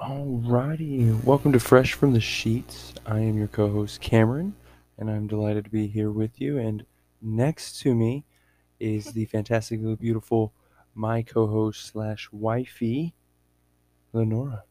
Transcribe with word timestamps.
Alrighty, 0.00 1.22
welcome 1.24 1.52
to 1.52 1.60
Fresh 1.60 1.92
from 1.92 2.14
the 2.14 2.22
Sheets. 2.22 2.94
I 3.04 3.18
am 3.20 3.36
your 3.36 3.48
co-host 3.48 4.00
Cameron, 4.00 4.54
and 4.96 5.10
I'm 5.10 5.26
delighted 5.26 5.64
to 5.64 5.70
be 5.70 5.88
here 5.88 6.10
with 6.10 6.40
you. 6.40 6.56
And 6.56 6.86
next 7.20 7.80
to 7.80 7.94
me 7.94 8.24
is 8.78 9.12
the 9.12 9.26
fantastically 9.26 9.94
beautiful 9.96 10.54
my 10.94 11.20
co-host 11.20 11.84
slash 11.84 12.30
wifey, 12.32 13.12
Lenora. 14.14 14.64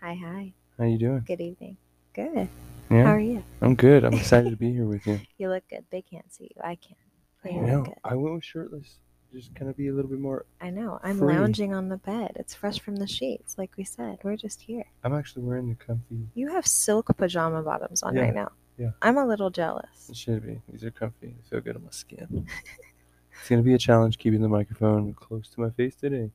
Hi, 0.00 0.18
hi. 0.20 0.52
How 0.76 0.84
you 0.86 0.98
doing? 0.98 1.22
Good 1.24 1.40
evening. 1.40 1.76
Good. 2.12 2.48
Yeah, 2.90 3.04
How 3.04 3.12
are 3.12 3.20
you? 3.20 3.44
I'm 3.60 3.76
good. 3.76 4.04
I'm 4.04 4.14
excited 4.14 4.50
to 4.50 4.56
be 4.56 4.72
here 4.72 4.86
with 4.86 5.06
you. 5.06 5.20
You 5.38 5.50
look 5.50 5.62
good. 5.70 5.84
They 5.92 6.02
can't 6.02 6.34
see 6.34 6.50
you. 6.52 6.62
I 6.64 6.74
can. 6.74 6.96
You 7.44 7.62
know. 7.62 7.82
good. 7.82 7.94
I 8.02 8.16
went 8.16 8.34
with 8.34 8.44
shirtless, 8.44 8.98
just 9.34 9.54
kind 9.54 9.68
of 9.70 9.76
be 9.76 9.88
a 9.88 9.92
little 9.92 10.10
bit 10.10 10.20
more. 10.20 10.46
I 10.60 10.70
know. 10.70 11.00
I'm 11.02 11.18
Free. 11.18 11.34
lounging 11.34 11.74
on 11.74 11.88
the 11.88 11.96
bed. 11.98 12.32
It's 12.36 12.54
fresh 12.54 12.80
from 12.80 12.96
the 12.96 13.06
sheets, 13.06 13.56
like 13.58 13.72
we 13.76 13.84
said. 13.84 14.18
We're 14.22 14.36
just 14.36 14.60
here. 14.62 14.84
I'm 15.02 15.14
actually 15.14 15.42
wearing 15.42 15.68
the 15.68 15.74
comfy. 15.74 16.28
You 16.34 16.48
have 16.52 16.66
silk 16.66 17.14
pajama 17.16 17.62
bottoms 17.62 18.02
on 18.02 18.14
Yeah, 18.14 18.22
right 18.22 18.34
now. 18.34 18.52
yeah. 18.78 18.90
I'm 19.02 19.18
a 19.18 19.26
little 19.26 19.50
jealous. 19.50 20.08
It 20.08 20.16
should 20.16 20.46
be. 20.46 20.60
These 20.70 20.84
are 20.84 20.90
comfy. 20.90 21.28
They 21.28 21.48
feel 21.50 21.60
good 21.60 21.76
on 21.76 21.84
my 21.84 21.90
skin. 21.90 22.46
it's 23.40 23.48
gonna 23.48 23.62
be 23.62 23.74
a 23.74 23.78
challenge 23.78 24.18
keeping 24.18 24.40
the 24.40 24.48
microphone 24.48 25.12
close 25.14 25.48
to 25.50 25.60
my 25.60 25.70
face 25.70 25.96
today. 25.96 26.30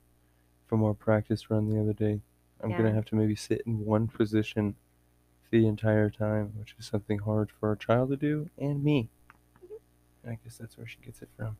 From 0.67 0.83
our 0.83 0.93
practice 0.93 1.49
run 1.49 1.67
the 1.67 1.79
other 1.81 1.93
day, 1.93 2.21
I'm 2.61 2.71
gonna 2.71 2.93
have 2.93 3.05
to 3.05 3.15
maybe 3.15 3.35
sit 3.35 3.63
in 3.65 3.83
one 3.85 4.07
position 4.07 4.75
the 5.49 5.65
entire 5.67 6.09
time, 6.11 6.53
which 6.59 6.75
is 6.77 6.85
something 6.85 7.17
hard 7.19 7.49
for 7.59 7.69
our 7.69 7.75
child 7.75 8.09
to 8.09 8.17
do 8.17 8.49
and 8.59 8.83
me. 8.83 9.09
Mm-hmm. 9.65 10.29
I 10.31 10.37
guess 10.43 10.57
that's 10.57 10.77
where 10.77 10.85
she 10.85 10.97
gets 11.03 11.21
it 11.23 11.29
from. 11.37 11.57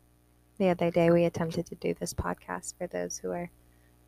The 0.60 0.70
other 0.70 0.92
day, 0.92 1.10
we 1.10 1.24
attempted 1.26 1.66
to 1.68 1.76
do 1.76 1.94
this 2.00 2.14
podcast 2.14 2.76
for 2.78 2.86
those 2.88 3.18
who 3.18 3.32
are 3.32 3.50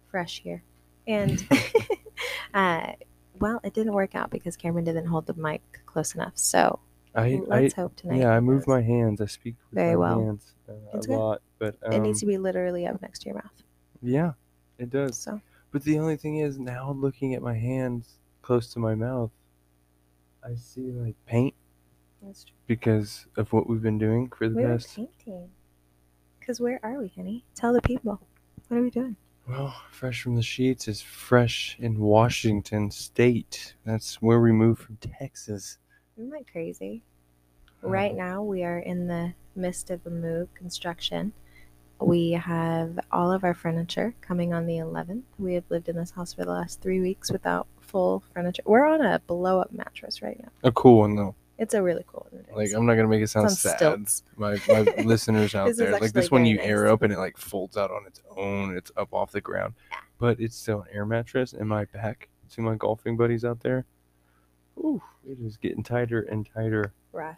fresh 0.09 0.41
here. 0.41 0.63
And, 1.07 1.45
uh, 2.53 2.91
well, 3.39 3.59
it 3.63 3.73
didn't 3.73 3.93
work 3.93 4.15
out 4.15 4.29
because 4.29 4.55
Cameron 4.57 4.83
didn't 4.85 5.05
hold 5.07 5.25
the 5.25 5.33
mic 5.33 5.61
close 5.85 6.13
enough. 6.13 6.33
So 6.35 6.79
I, 7.15 7.41
let's 7.47 7.73
I 7.77 7.81
hope 7.81 7.95
tonight. 7.95 8.19
yeah, 8.19 8.31
I 8.31 8.39
move 8.41 8.67
my 8.67 8.81
hands. 8.81 9.21
I 9.21 9.25
speak 9.25 9.55
with 9.69 9.75
Very 9.79 9.95
my 9.95 9.99
well. 9.99 10.19
hands 10.25 10.53
uh, 10.69 10.73
It's 10.93 11.05
a 11.05 11.09
good. 11.09 11.17
lot, 11.17 11.41
but 11.57 11.75
um, 11.83 11.93
It 11.93 11.99
needs 12.01 12.19
to 12.19 12.25
be 12.25 12.37
literally 12.37 12.85
up 12.85 13.01
next 13.01 13.19
to 13.19 13.25
your 13.27 13.35
mouth. 13.35 13.63
yeah, 14.01 14.33
it 14.77 14.89
does. 14.89 15.17
So 15.17 15.39
But 15.71 15.83
the 15.83 15.99
only 15.99 16.17
thing 16.17 16.37
is, 16.37 16.59
now 16.59 16.91
looking 16.91 17.33
at 17.33 17.41
my 17.41 17.55
hands 17.55 18.19
close 18.41 18.71
to 18.73 18.79
my 18.79 18.93
mouth, 18.95 19.31
I 20.43 20.55
see 20.55 20.91
like 20.91 21.15
paint 21.25 21.53
that's 22.21 22.43
true. 22.43 22.55
because 22.67 23.27
of 23.37 23.53
what 23.53 23.69
we've 23.69 23.81
been 23.81 23.99
doing 23.99 24.29
for 24.37 24.49
the 24.49 24.55
We 24.55 24.63
were 24.63 24.73
past. 24.73 24.95
painting. 24.97 25.49
Because 26.41 26.59
where 26.59 26.79
are 26.83 26.99
we, 26.99 27.13
honey? 27.15 27.45
Tell 27.55 27.71
the 27.71 27.81
people. 27.81 28.19
What 28.67 28.77
are 28.77 28.81
we 28.81 28.89
doing? 28.89 29.15
Well, 29.47 29.73
Fresh 29.91 30.23
from 30.23 30.35
the 30.35 30.41
Sheets 30.41 30.87
is 30.87 30.99
fresh 31.01 31.77
in 31.79 31.99
Washington 31.99 32.89
State. 32.89 33.75
That's 33.85 34.21
where 34.21 34.39
we 34.39 34.51
moved 34.51 34.81
from 34.81 34.97
Texas. 34.97 35.77
Isn't 36.17 36.31
that 36.31 36.51
crazy? 36.51 37.03
Uh, 37.83 37.89
Right 37.89 38.15
now, 38.15 38.41
we 38.41 38.63
are 38.63 38.79
in 38.79 39.07
the 39.07 39.33
midst 39.55 39.91
of 39.91 40.05
a 40.05 40.09
move 40.09 40.53
construction. 40.55 41.31
We 41.99 42.31
have 42.31 42.99
all 43.11 43.31
of 43.31 43.43
our 43.43 43.53
furniture 43.53 44.15
coming 44.21 44.51
on 44.53 44.65
the 44.65 44.77
11th. 44.77 45.21
We 45.37 45.53
have 45.53 45.65
lived 45.69 45.89
in 45.89 45.95
this 45.95 46.09
house 46.11 46.33
for 46.33 46.43
the 46.43 46.51
last 46.51 46.81
three 46.81 46.99
weeks 46.99 47.31
without 47.31 47.67
full 47.81 48.23
furniture. 48.33 48.63
We're 48.65 48.87
on 48.87 49.01
a 49.01 49.19
blow 49.27 49.59
up 49.59 49.71
mattress 49.71 50.23
right 50.23 50.39
now. 50.41 50.49
A 50.63 50.71
cool 50.71 50.99
one 50.99 51.15
though. 51.15 51.35
It's 51.61 51.75
a 51.75 51.81
really 51.83 52.03
cool 52.07 52.25
one. 52.31 52.43
Like. 52.55 52.73
I'm 52.73 52.87
not 52.87 52.95
gonna 52.95 53.07
make 53.07 53.21
it 53.21 53.27
sound 53.27 53.51
sad. 53.51 53.77
stilts. 53.77 54.23
My 54.35 54.57
my 54.67 54.81
listeners 55.05 55.53
out 55.53 55.67
This 55.67 55.77
there, 55.77 55.91
like 55.99 56.11
this 56.11 56.31
one, 56.31 56.43
you 56.45 56.59
air 56.59 56.87
up 56.87 57.03
and 57.03 57.13
it 57.13 57.19
like 57.19 57.37
folds 57.37 57.77
out 57.77 57.91
on 57.91 58.03
its 58.07 58.19
own. 58.35 58.75
It's 58.75 58.91
up 58.97 59.09
off 59.13 59.31
the 59.31 59.41
ground, 59.41 59.75
but 60.17 60.39
it's 60.39 60.55
still 60.55 60.81
an 60.81 60.87
air 60.91 61.05
mattress. 61.05 61.53
And 61.53 61.69
my 61.69 61.85
back 61.85 62.29
to 62.53 62.61
my 62.61 62.73
golfing 62.75 63.15
buddies 63.15 63.45
out 63.45 63.59
there, 63.59 63.85
ooh, 64.79 65.01
it 65.29 65.37
is 65.39 65.55
getting 65.57 65.83
tighter 65.83 66.21
and 66.21 66.49
tighter. 66.51 66.93
rough. 67.13 67.37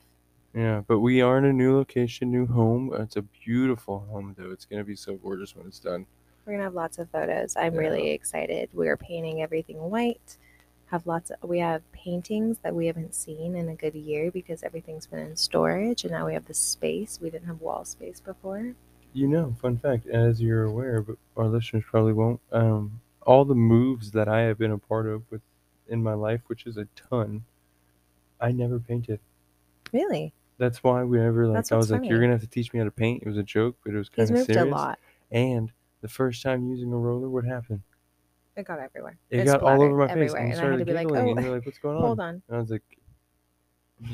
Yeah, 0.56 0.84
but 0.88 1.00
we 1.00 1.20
are 1.22 1.38
in 1.40 1.46
a 1.46 1.52
new 1.54 1.76
location, 1.76 2.32
new 2.32 2.46
home. 2.46 2.94
It's 3.00 3.18
a 3.18 3.24
beautiful 3.24 4.08
home, 4.10 4.36
though. 4.38 4.52
It's 4.52 4.66
gonna 4.66 4.86
be 4.86 4.96
so 4.96 5.16
gorgeous 5.16 5.54
when 5.54 5.68
it's 5.68 5.80
done. 5.80 6.06
We're 6.46 6.54
gonna 6.54 6.64
have 6.64 6.76
lots 6.76 6.98
of 6.98 7.10
photos. 7.10 7.56
I'm 7.58 7.74
Yeah. 7.74 7.80
really 7.82 8.12
excited. 8.12 8.70
We're 8.72 8.96
painting 8.96 9.42
everything 9.42 9.78
white. 9.82 10.38
Have 10.94 11.08
lots 11.08 11.32
of 11.32 11.50
we 11.50 11.58
have 11.58 11.82
paintings 11.92 12.60
that 12.60 12.76
we 12.76 12.86
haven't 12.86 13.16
seen 13.16 13.56
in 13.56 13.68
a 13.68 13.74
good 13.74 13.96
year 13.96 14.30
because 14.30 14.62
everything's 14.62 15.08
been 15.08 15.18
in 15.18 15.36
storage 15.36 16.04
and 16.04 16.12
now 16.12 16.28
we 16.28 16.36
have 16.36 16.46
the 16.46 16.54
space. 16.54 17.18
We 17.20 17.32
didn't 17.32 17.48
have 17.48 17.62
wall 17.62 17.84
space 17.84 18.20
before. 18.20 18.76
You 19.12 19.28
know, 19.28 19.56
fun 19.60 19.80
fact, 19.80 20.06
as 20.06 20.40
you're 20.40 20.66
aware, 20.66 21.02
but 21.02 21.16
our 21.36 21.48
listeners 21.48 21.84
probably 21.90 22.14
won't. 22.14 22.42
Um, 22.52 23.02
all 23.24 23.44
the 23.44 23.56
moves 23.56 24.12
that 24.12 24.28
I 24.28 24.42
have 24.42 24.60
been 24.60 24.70
a 24.70 24.78
part 24.78 25.08
of 25.08 25.24
with 25.32 25.42
in 25.88 26.04
my 26.04 26.14
life, 26.14 26.42
which 26.46 26.68
is 26.68 26.78
a 26.78 26.86
ton, 26.96 27.44
I 28.40 28.52
never 28.52 28.78
painted. 28.78 29.20
Really? 29.92 30.32
That's 30.60 30.84
why 30.84 31.02
whenever 31.02 31.48
like 31.48 31.56
That's 31.56 31.72
I 31.72 31.76
was 31.78 31.90
like, 31.90 32.06
"You're 32.06 32.20
gonna 32.20 32.34
have 32.34 32.42
to 32.42 32.48
teach 32.48 32.72
me 32.72 32.78
how 32.78 32.86
to 32.86 32.92
paint," 32.92 33.24
it 33.24 33.28
was 33.28 33.38
a 33.38 33.42
joke, 33.42 33.78
but 33.84 33.96
it 33.96 33.98
was 33.98 34.10
kind 34.10 34.30
He's 34.30 34.30
of 34.30 34.36
moved 34.36 34.54
serious. 34.54 34.68
a 34.68 34.70
lot. 34.70 35.00
And 35.32 35.72
the 36.02 36.08
first 36.08 36.44
time 36.44 36.70
using 36.70 36.94
a 36.94 36.98
roller, 36.98 37.32
what 37.32 37.46
happened? 37.46 37.82
It 38.56 38.66
got 38.66 38.80
everywhere. 38.80 39.18
It, 39.30 39.46
got 39.46 39.62
all 39.62 39.82
over 39.82 39.96
my 39.96 40.08
face, 40.08 40.32
everywhere. 40.32 40.42
and 40.42 40.54
And 40.54 40.62
I 40.62 40.70
had 40.72 40.80
to 40.80 40.86
be 40.86 40.94
like, 40.94 41.08
oh, 41.10 41.16
and 41.16 41.44
you're 41.44 41.56
like, 41.56 41.66
"What's 41.66 41.80
going 41.80 41.98
on?" 41.98 42.04
hold 42.04 42.20
on. 42.20 42.42
And 42.48 42.58
I 42.58 42.60
was 42.60 42.70
like, 42.70 42.84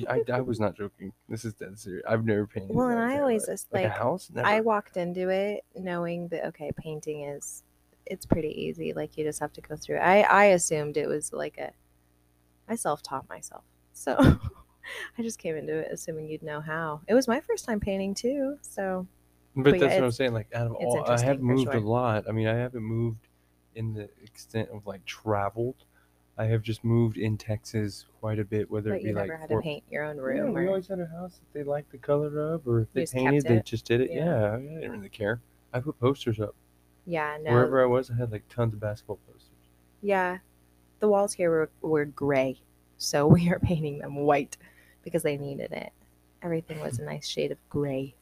"I, 0.08 0.24
I 0.32 0.42
was 0.42 0.60
not 0.60 0.78
joking. 0.78 1.12
This 1.28 1.44
is 1.44 1.54
dead 1.54 1.78
serious. 1.78 2.04
I've 2.08 2.26
never 2.26 2.48
painted." 2.48 2.76
Well, 2.76 2.88
and 2.88 3.00
I 3.00 3.20
always 3.20 3.46
just, 3.46 3.68
like, 3.74 3.86
a 3.86 3.88
like, 3.90 3.98
house. 3.98 4.30
Never. 4.34 4.48
I 4.48 4.62
walked 4.62 4.96
into 4.96 5.30
it 5.30 5.66
knowing 5.76 6.30
that 6.30 6.48
okay, 6.48 6.72
painting 6.78 7.24
is 7.24 7.64
it's 8.06 8.26
pretty 8.26 8.50
easy. 8.50 8.94
Like 8.94 9.18
you 9.18 9.24
just 9.24 9.40
have 9.40 9.54
to 9.54 9.62
go 9.62 9.76
through. 9.76 9.98
I 9.98 10.22
I 10.22 10.46
assumed 10.46 10.98
it 10.98 11.08
was 11.08 11.34
like 11.34 11.58
a 11.58 11.72
I 12.68 12.76
self-taught 12.76 13.28
myself. 13.30 13.64
So 13.94 14.16
I 15.18 15.22
just 15.22 15.40
came 15.40 15.56
into 15.56 15.78
it 15.78 15.90
assuming 15.92 16.28
you'd 16.28 16.44
know 16.44 16.62
how. 16.62 17.02
It 17.08 17.14
was 17.14 17.28
my 17.28 17.40
first 17.40 17.66
time 17.66 17.80
painting 17.80 18.14
too, 18.14 18.58
so 18.62 19.08
But, 19.56 19.64
But 19.64 19.74
yeah, 19.74 19.80
that's 19.80 19.96
what 19.96 20.06
I'm 20.06 20.12
saying. 20.12 20.34
Like, 20.34 20.48
out 20.54 20.68
of 20.68 20.74
all, 20.74 21.10
I 21.10 21.20
have 21.22 21.42
moved 21.42 21.72
sure. 21.72 21.76
a 21.76 21.80
lot. 21.80 22.26
I 22.28 22.32
mean, 22.32 22.48
I 22.48 22.56
haven't 22.56 22.84
moved 22.84 23.28
in 23.80 23.94
the 23.94 24.10
extent 24.24 24.70
of 24.72 24.86
like 24.86 25.04
traveled. 25.06 25.76
I 26.38 26.46
have 26.46 26.62
just 26.62 26.84
moved 26.84 27.18
in 27.18 27.38
Texas 27.38 28.06
quite 28.22 28.40
a 28.40 28.46
bit, 28.46 28.70
whether 28.70 28.92
but 28.92 28.98
it 28.98 29.04
be 29.04 29.10
you 29.10 29.16
like 29.16 29.28
never 29.28 29.38
had 29.38 29.50
for- 29.50 29.58
to 29.62 29.64
paint 29.64 29.84
your 29.90 30.04
own 30.06 30.18
Yeah, 30.18 30.22
room. 30.22 30.54
we 30.54 30.66
or, 30.66 30.68
always 30.70 30.88
had 30.88 31.00
a 31.00 31.06
house 31.08 31.40
that 31.40 31.58
they 31.58 31.64
liked 31.64 31.92
the 31.92 31.98
color 31.98 32.28
of, 32.54 32.68
or 32.68 32.82
if 32.82 32.94
they 32.94 33.02
just 33.02 33.14
kept 33.14 33.26
painted, 33.26 33.44
they 33.46 33.56
it? 33.58 33.66
just 33.66 33.86
did 33.86 34.02
it. 34.02 34.12
Yeah. 34.12 34.26
Yeah, 34.26 34.54
I 34.56 34.60
didn't 34.60 34.92
really 34.92 35.10
care. 35.10 35.42
I 35.74 35.80
put 35.80 36.00
posters 36.00 36.40
up 36.40 36.56
yeah, 37.06 37.38
no, 37.42 37.52
wherever 37.52 37.82
I 37.82 37.86
was. 37.88 38.10
I 38.12 38.16
had 38.16 38.32
like 38.32 38.48
tons 38.50 38.74
of 38.74 38.80
basketball 38.80 39.20
posters. 39.28 39.50
yeah. 40.02 40.38
The 41.00 41.08
walls 41.08 41.32
here 41.34 41.50
were, 41.50 41.70
were 41.82 42.04
gray, 42.06 42.60
so 42.98 43.26
we 43.36 43.50
are 43.50 43.60
painting 43.60 44.00
them 44.00 44.16
white 44.16 44.58
because 45.04 45.24
they 45.24 45.38
needed 45.38 45.72
it. 45.72 45.92
Everything 46.42 46.80
was 46.82 47.00
a 47.00 47.04
nice 47.04 47.28
shade 47.28 47.52
of 47.52 47.58
gray. 47.70 48.14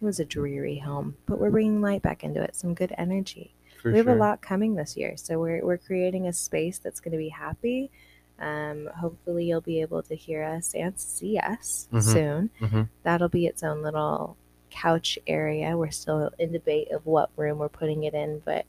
It 0.00 0.04
was 0.04 0.18
a 0.20 0.24
dreary 0.24 0.78
home, 0.78 1.16
but 1.26 1.38
we're 1.38 1.50
bringing 1.50 1.80
light 1.80 2.02
back 2.02 2.22
into 2.24 2.42
it. 2.42 2.54
Some 2.56 2.74
good 2.74 2.94
energy. 2.98 3.54
For 3.82 3.90
we 3.90 3.98
have 3.98 4.06
sure. 4.06 4.14
a 4.16 4.18
lot 4.18 4.40
coming 4.40 4.74
this 4.76 4.96
year, 4.96 5.16
so 5.16 5.38
we're 5.40 5.64
we're 5.64 5.78
creating 5.78 6.26
a 6.28 6.32
space 6.32 6.78
that's 6.78 7.00
going 7.00 7.12
to 7.12 7.18
be 7.18 7.28
happy. 7.28 7.90
Um, 8.38 8.88
hopefully, 8.96 9.44
you'll 9.46 9.60
be 9.60 9.80
able 9.80 10.02
to 10.04 10.14
hear 10.14 10.42
us 10.44 10.74
and 10.74 10.98
see 10.98 11.38
us 11.38 11.88
Mhm. 11.92 12.02
soon. 12.02 12.50
Mhm. 12.60 12.88
That'll 13.02 13.28
be 13.28 13.46
its 13.46 13.62
own 13.62 13.82
little 13.82 14.36
couch 14.70 15.18
area. 15.26 15.76
We're 15.76 15.90
still 15.90 16.30
in 16.38 16.52
debate 16.52 16.90
of 16.92 17.04
what 17.06 17.30
room 17.36 17.58
we're 17.58 17.68
putting 17.68 18.04
it 18.04 18.14
in, 18.14 18.40
but 18.44 18.64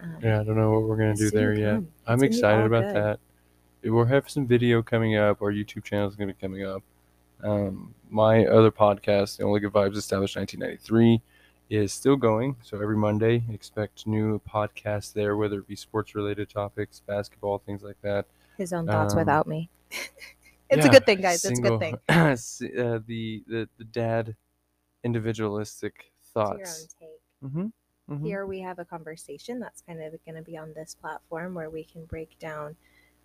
um, 0.00 0.16
Yeah, 0.22 0.40
I 0.40 0.44
don't 0.44 0.56
know 0.56 0.70
what 0.72 0.82
we're 0.84 0.96
gonna 0.96 1.14
do 1.14 1.30
there 1.30 1.52
yet. 1.54 1.74
come. 1.74 1.88
I'm 2.06 2.22
It's 2.24 2.36
excited 2.36 2.64
about 2.66 2.84
good. 2.86 2.96
that. 2.96 3.20
We'll 3.84 4.04
have 4.04 4.30
some 4.30 4.46
video 4.46 4.82
coming 4.82 5.16
up. 5.16 5.42
Our 5.42 5.52
YouTube 5.52 5.84
channel 5.84 6.08
is 6.08 6.16
gonna 6.16 6.32
be 6.32 6.40
coming 6.40 6.64
up. 6.64 6.82
Um, 7.42 7.94
my 8.08 8.46
other 8.46 8.70
podcast, 8.70 9.36
The 9.38 9.44
Only 9.44 9.60
Good 9.60 9.72
Vibes 9.72 9.96
Established 9.96 10.36
1993, 10.36 11.20
is 11.72 11.92
still 11.92 12.16
going. 12.16 12.56
So 12.62 12.80
every 12.80 12.96
Monday, 12.96 13.44
expect 13.50 14.06
new 14.06 14.40
podcasts 14.40 15.12
there, 15.12 15.36
whether 15.36 15.58
it 15.60 15.68
be 15.68 15.76
sports 15.76 16.14
related 16.14 16.50
topics, 16.50 17.00
basketball, 17.00 17.58
things 17.58 17.82
like 17.82 18.00
that. 18.02 18.26
his 18.56 18.72
own 18.72 18.88
thoughts 18.88 19.14
Um, 19.14 19.14
without 19.14 19.46
me. 19.46 19.70
it's 20.70 20.84
Yeah, 20.84 20.86
a 20.86 20.90
good 20.90 21.06
thing, 21.06 21.20
guys. 21.20 21.44
It's 21.44 21.58
a 21.58 21.62
good 21.62 21.78
thing. 21.78 21.98
uh, 22.08 23.00
the, 23.06 23.44
the 23.46 23.68
the 23.78 23.84
dad 23.90 24.36
individualistic 25.04 26.12
It's 26.38 26.50
your 26.50 26.68
own 26.74 26.88
thoughts. 26.88 26.96
Mm-hmm. 27.44 27.66
Mhm. 28.10 28.28
Here 28.28 28.46
we 28.46 28.60
have 28.60 28.78
a 28.78 28.84
conversation 28.84 29.58
that's 29.58 29.82
kind 29.82 30.00
of 30.02 30.12
going 30.24 30.36
to 30.36 30.42
be 30.42 30.56
on 30.56 30.72
this 30.74 30.94
platform 30.94 31.54
where 31.54 31.70
we 31.70 31.84
can 31.84 32.04
break 32.04 32.38
down 32.38 32.76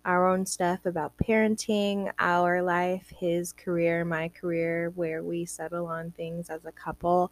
our 0.04 0.26
own 0.26 0.46
stuff 0.46 0.86
about 0.86 1.16
parenting, 1.18 2.12
our 2.18 2.62
life, 2.62 3.10
his 3.18 3.52
career, 3.52 4.04
my 4.04 4.28
career, 4.28 4.90
where 4.90 5.22
we 5.22 5.44
settle 5.44 5.86
on 5.86 6.10
things 6.12 6.50
as 6.50 6.64
a 6.64 6.72
couple. 6.72 7.30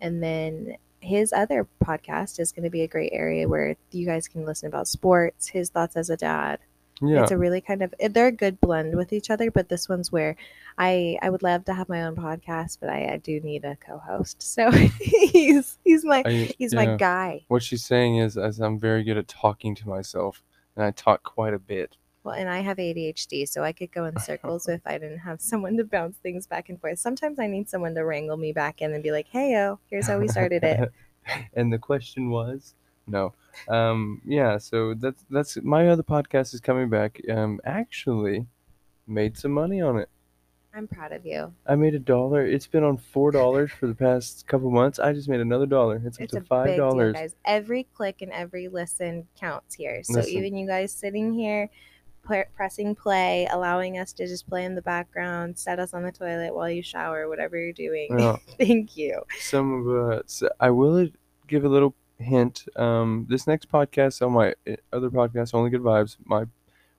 And 0.00 0.22
then 0.22 0.76
his 1.00 1.32
other 1.32 1.66
podcast 1.84 2.40
is 2.40 2.52
going 2.52 2.64
to 2.64 2.70
be 2.70 2.82
a 2.82 2.88
great 2.88 3.12
area 3.12 3.48
where 3.48 3.76
you 3.92 4.06
guys 4.06 4.28
can 4.28 4.44
listen 4.44 4.68
about 4.68 4.88
sports, 4.88 5.48
his 5.48 5.70
thoughts 5.70 5.96
as 5.96 6.10
a 6.10 6.16
dad. 6.16 6.58
Yeah. 7.00 7.22
It's 7.22 7.30
a 7.30 7.38
really 7.38 7.60
kind 7.60 7.82
of 7.82 7.94
they're 8.10 8.26
a 8.26 8.32
good 8.32 8.60
blend 8.60 8.96
with 8.96 9.12
each 9.12 9.30
other, 9.30 9.50
but 9.50 9.68
this 9.68 9.88
one's 9.88 10.10
where 10.10 10.34
I 10.78 11.16
I 11.22 11.30
would 11.30 11.44
love 11.44 11.64
to 11.66 11.74
have 11.74 11.88
my 11.88 12.02
own 12.02 12.16
podcast, 12.16 12.78
but 12.80 12.90
I, 12.90 13.12
I 13.12 13.16
do 13.18 13.40
need 13.40 13.64
a 13.64 13.76
co-host. 13.76 14.42
So 14.42 14.70
he's 15.00 15.78
he's 15.84 16.04
my 16.04 16.24
I- 16.26 16.54
he's 16.58 16.72
yeah. 16.72 16.84
my 16.84 16.96
guy. 16.96 17.44
What 17.48 17.62
she's 17.62 17.84
saying 17.84 18.16
is, 18.16 18.36
as 18.36 18.58
I'm 18.58 18.80
very 18.80 19.04
good 19.04 19.16
at 19.16 19.28
talking 19.28 19.76
to 19.76 19.88
myself, 19.88 20.42
and 20.74 20.84
I 20.84 20.90
talk 20.90 21.22
quite 21.22 21.54
a 21.54 21.58
bit. 21.58 21.96
Well, 22.28 22.36
and 22.36 22.50
I 22.50 22.60
have 22.60 22.76
ADHD, 22.76 23.48
so 23.48 23.64
I 23.64 23.72
could 23.72 23.90
go 23.90 24.04
in 24.04 24.18
circles 24.20 24.68
if 24.68 24.82
I 24.84 24.98
didn't 24.98 25.20
have 25.20 25.40
someone 25.40 25.78
to 25.78 25.84
bounce 25.84 26.18
things 26.18 26.46
back 26.46 26.68
and 26.68 26.78
forth. 26.78 26.98
Sometimes 26.98 27.38
I 27.38 27.46
need 27.46 27.70
someone 27.70 27.94
to 27.94 28.04
wrangle 28.04 28.36
me 28.36 28.52
back 28.52 28.82
in 28.82 28.92
and 28.92 29.02
be 29.02 29.12
like, 29.12 29.28
"Hey, 29.30 29.52
yo, 29.52 29.78
here's 29.88 30.06
how 30.06 30.18
we 30.18 30.28
started 30.28 30.62
it." 30.62 30.92
and 31.54 31.72
the 31.72 31.78
question 31.78 32.28
was, 32.28 32.74
no, 33.06 33.32
um, 33.68 34.20
yeah. 34.26 34.58
So 34.58 34.92
that's 34.92 35.24
that's 35.30 35.56
my 35.62 35.88
other 35.88 36.02
podcast 36.02 36.52
is 36.52 36.60
coming 36.60 36.90
back. 36.90 37.18
Um, 37.30 37.60
actually, 37.64 38.44
made 39.06 39.38
some 39.38 39.52
money 39.52 39.80
on 39.80 39.98
it. 39.98 40.10
I'm 40.74 40.86
proud 40.86 41.12
of 41.12 41.24
you. 41.24 41.54
I 41.66 41.76
made 41.76 41.94
a 41.94 41.98
dollar. 41.98 42.46
It's 42.46 42.66
been 42.66 42.84
on 42.84 42.98
four 42.98 43.30
dollars 43.30 43.70
for 43.72 43.86
the 43.86 43.94
past 43.94 44.46
couple 44.46 44.70
months. 44.70 44.98
I 44.98 45.14
just 45.14 45.30
made 45.30 45.40
another 45.40 45.64
dollar. 45.64 46.02
It's 46.04 46.18
up 46.18 46.24
It's 46.24 46.32
to 46.34 46.40
a 46.40 46.42
five 46.42 46.76
dollars. 46.76 47.14
guys. 47.14 47.34
Every 47.46 47.84
click 47.94 48.20
and 48.20 48.30
every 48.32 48.68
listen 48.68 49.26
counts 49.40 49.74
here. 49.74 50.02
So 50.02 50.12
Listen. 50.18 50.34
even 50.34 50.56
you 50.56 50.66
guys 50.66 50.92
sitting 50.92 51.32
here, 51.32 51.70
pressing 52.22 52.94
play, 52.94 53.48
allowing 53.50 53.98
us 53.98 54.12
to 54.14 54.26
just 54.26 54.48
play 54.48 54.64
in 54.64 54.74
the 54.74 54.82
background, 54.82 55.56
set 55.58 55.78
us 55.78 55.94
on 55.94 56.02
the 56.02 56.12
toilet 56.12 56.54
while 56.54 56.70
you 56.70 56.82
shower, 56.82 57.28
whatever 57.28 57.58
you're 57.58 57.72
doing. 57.72 58.08
Yeah. 58.18 58.36
Thank 58.58 58.96
you. 58.96 59.22
some 59.40 59.86
of 59.86 60.20
uh 60.20 60.48
I 60.60 60.70
will 60.70 61.08
give 61.46 61.64
a 61.64 61.68
little 61.68 61.94
hint 62.18 62.64
um 62.74 63.26
this 63.28 63.46
next 63.46 63.70
podcast 63.70 64.26
on 64.26 64.32
my 64.32 64.52
uh, 64.68 64.74
other 64.92 65.08
podcast 65.08 65.54
only 65.54 65.70
good 65.70 65.80
vibes 65.82 66.16
my 66.24 66.44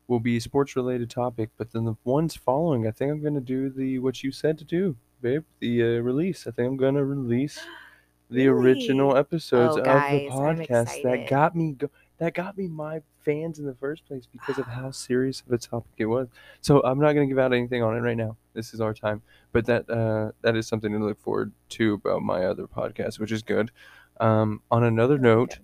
will 0.07 0.21
be 0.21 0.39
sports 0.39 0.77
related 0.77 1.09
topic 1.09 1.49
but 1.57 1.69
then 1.73 1.83
the 1.83 1.93
ones 2.05 2.37
following 2.37 2.87
i 2.87 2.91
think 2.91 3.11
i'm 3.11 3.21
gonna 3.21 3.41
do 3.41 3.69
the 3.69 3.99
what 3.99 4.23
you 4.23 4.31
said 4.31 4.57
to 4.57 4.63
do 4.63 4.95
babe 5.21 5.43
the 5.59 5.83
uh, 5.83 5.85
release 5.99 6.47
i 6.47 6.51
think 6.51 6.69
i'm 6.69 6.77
gonna 6.77 7.03
release 7.03 7.59
the 8.29 8.47
original 8.47 9.17
episodes 9.17 9.75
Oh, 9.75 9.79
of 9.79 9.85
guys, 9.85 10.21
the 10.21 10.29
podcast 10.29 11.03
that 11.03 11.27
got 11.29 11.53
me 11.53 11.73
go- 11.73 11.89
that 12.19 12.33
got 12.33 12.57
me 12.57 12.67
my 12.67 13.01
fans 13.25 13.59
in 13.59 13.65
the 13.65 13.73
first 13.73 14.05
place 14.05 14.27
because 14.31 14.57
of 14.57 14.65
how 14.77 14.91
serious 14.91 15.41
of 15.45 15.51
a 15.51 15.57
topic 15.57 15.91
it 15.97 16.05
was. 16.05 16.27
So 16.61 16.81
i'm 16.83 16.99
not 16.99 17.13
gonna 17.13 17.27
give 17.27 17.39
out 17.39 17.53
anything 17.53 17.81
on 17.83 17.95
it 17.95 18.01
right 18.01 18.17
now. 18.17 18.37
This 18.53 18.73
is 18.73 18.81
our 18.81 18.93
time. 18.93 19.21
But 19.51 19.65
that 19.65 19.89
uh 19.89 20.31
that 20.41 20.55
is 20.55 20.67
something 20.67 20.91
to 20.91 20.99
look 20.99 21.19
forward 21.19 21.51
to 21.69 21.93
about 21.95 22.21
my 22.21 22.45
other 22.45 22.67
podcast 22.67 23.19
which 23.19 23.31
is 23.31 23.41
good. 23.43 23.71
Um 24.19 24.61
on 24.69 24.83
another 24.83 25.17
note 25.17 25.59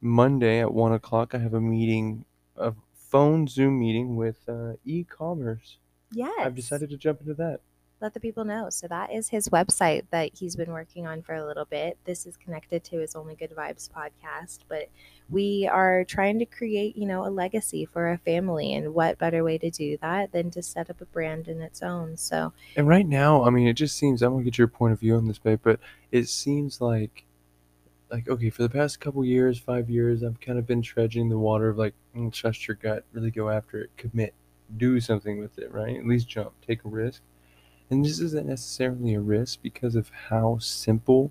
monday 0.00 0.60
at 0.60 0.70
one 0.74 0.92
o'clock 0.92 1.34
i 1.34 1.38
have 1.38 1.54
a 1.54 1.60
meeting 1.60 2.26
a 2.56 2.74
phone 2.92 3.46
zoom 3.48 3.78
meeting 3.78 4.16
with 4.16 4.46
uh, 4.48 4.72
e-commerce. 4.84 5.78
Yes. 6.12 6.32
i've 6.38 6.54
decided 6.54 6.90
to 6.90 6.96
jump 6.98 7.20
into 7.20 7.32
that 7.34 7.60
let 8.04 8.12
the 8.12 8.20
people 8.20 8.44
know. 8.44 8.68
So 8.68 8.86
that 8.88 9.10
is 9.10 9.30
his 9.30 9.48
website 9.48 10.04
that 10.10 10.30
he's 10.34 10.54
been 10.54 10.70
working 10.70 11.06
on 11.06 11.22
for 11.22 11.34
a 11.34 11.44
little 11.44 11.64
bit. 11.64 11.96
This 12.04 12.26
is 12.26 12.36
connected 12.36 12.84
to 12.84 12.98
his 12.98 13.16
Only 13.16 13.34
Good 13.34 13.56
Vibes 13.56 13.88
podcast, 13.90 14.58
but 14.68 14.90
we 15.30 15.66
are 15.72 16.04
trying 16.04 16.38
to 16.40 16.44
create, 16.44 16.98
you 16.98 17.06
know, 17.06 17.26
a 17.26 17.30
legacy 17.30 17.86
for 17.86 18.06
our 18.06 18.18
family 18.18 18.74
and 18.74 18.92
what 18.92 19.16
better 19.16 19.42
way 19.42 19.56
to 19.56 19.70
do 19.70 19.96
that 20.02 20.32
than 20.32 20.50
to 20.50 20.62
set 20.62 20.90
up 20.90 21.00
a 21.00 21.06
brand 21.06 21.48
in 21.48 21.62
its 21.62 21.82
own. 21.82 22.18
So 22.18 22.52
And 22.76 22.86
right 22.86 23.08
now, 23.08 23.42
I 23.42 23.48
mean, 23.48 23.66
it 23.66 23.72
just 23.72 23.96
seems 23.96 24.20
I'm 24.20 24.32
gonna 24.32 24.44
get 24.44 24.58
your 24.58 24.68
point 24.68 24.92
of 24.92 25.00
view 25.00 25.16
on 25.16 25.26
this, 25.26 25.38
babe, 25.38 25.60
but 25.62 25.80
it 26.12 26.28
seems 26.28 26.82
like, 26.82 27.24
like 28.10 28.28
okay, 28.28 28.50
for 28.50 28.62
the 28.64 28.68
past 28.68 29.00
couple 29.00 29.24
years, 29.24 29.58
five 29.58 29.88
years, 29.88 30.22
I've 30.22 30.40
kind 30.42 30.58
of 30.58 30.66
been 30.66 30.82
trudging 30.82 31.30
the 31.30 31.38
water 31.38 31.70
of 31.70 31.78
like, 31.78 31.94
mm, 32.14 32.30
trust 32.30 32.68
your 32.68 32.74
gut, 32.74 33.06
really 33.14 33.30
go 33.30 33.48
after 33.48 33.80
it, 33.80 33.90
commit, 33.96 34.34
do 34.76 35.00
something 35.00 35.40
with 35.40 35.58
it, 35.58 35.72
right? 35.72 35.96
At 35.96 36.06
least 36.06 36.28
jump, 36.28 36.52
take 36.66 36.84
a 36.84 36.88
risk. 36.88 37.22
And 37.94 38.04
this 38.04 38.18
isn't 38.18 38.48
necessarily 38.48 39.14
a 39.14 39.20
risk 39.20 39.62
because 39.62 39.94
of 39.94 40.10
how 40.28 40.58
simple 40.58 41.30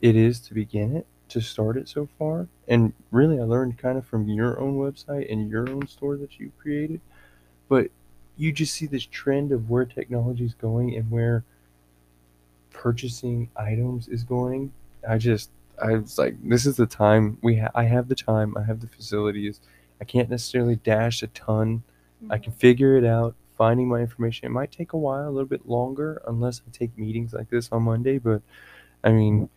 it 0.00 0.16
is 0.16 0.40
to 0.40 0.54
begin 0.54 0.96
it, 0.96 1.06
to 1.28 1.42
start 1.42 1.76
it 1.76 1.90
so 1.90 2.08
far. 2.18 2.48
And 2.66 2.94
really, 3.10 3.38
I 3.38 3.42
learned 3.42 3.76
kind 3.76 3.98
of 3.98 4.06
from 4.06 4.30
your 4.30 4.58
own 4.58 4.78
website 4.78 5.30
and 5.30 5.50
your 5.50 5.68
own 5.68 5.86
store 5.86 6.16
that 6.16 6.40
you 6.40 6.52
created. 6.58 7.02
But 7.68 7.90
you 8.38 8.50
just 8.50 8.72
see 8.72 8.86
this 8.86 9.04
trend 9.04 9.52
of 9.52 9.68
where 9.68 9.84
technology 9.84 10.46
is 10.46 10.54
going 10.54 10.96
and 10.96 11.10
where 11.10 11.44
purchasing 12.70 13.50
items 13.54 14.08
is 14.08 14.24
going. 14.24 14.72
I 15.06 15.18
just, 15.18 15.50
I 15.82 15.96
was 15.96 16.16
like, 16.16 16.36
this 16.42 16.64
is 16.64 16.76
the 16.76 16.86
time 16.86 17.36
we. 17.42 17.58
Ha- 17.58 17.72
I 17.74 17.84
have 17.84 18.08
the 18.08 18.14
time. 18.14 18.56
I 18.56 18.62
have 18.62 18.80
the 18.80 18.86
facilities. 18.86 19.60
I 20.00 20.06
can't 20.06 20.30
necessarily 20.30 20.76
dash 20.76 21.22
a 21.22 21.26
ton. 21.26 21.82
I 22.30 22.36
mm-hmm. 22.36 22.44
can 22.44 22.52
figure 22.54 22.96
it 22.96 23.04
out. 23.04 23.34
Finding 23.58 23.88
my 23.88 24.00
information. 24.00 24.46
It 24.46 24.50
might 24.50 24.70
take 24.70 24.92
a 24.92 24.96
while, 24.96 25.28
a 25.28 25.30
little 25.30 25.48
bit 25.48 25.68
longer, 25.68 26.22
unless 26.26 26.62
I 26.66 26.70
take 26.70 26.96
meetings 26.96 27.34
like 27.34 27.50
this 27.50 27.68
on 27.72 27.82
Monday. 27.82 28.18
But 28.18 28.40
I 29.02 29.10
mean, 29.10 29.50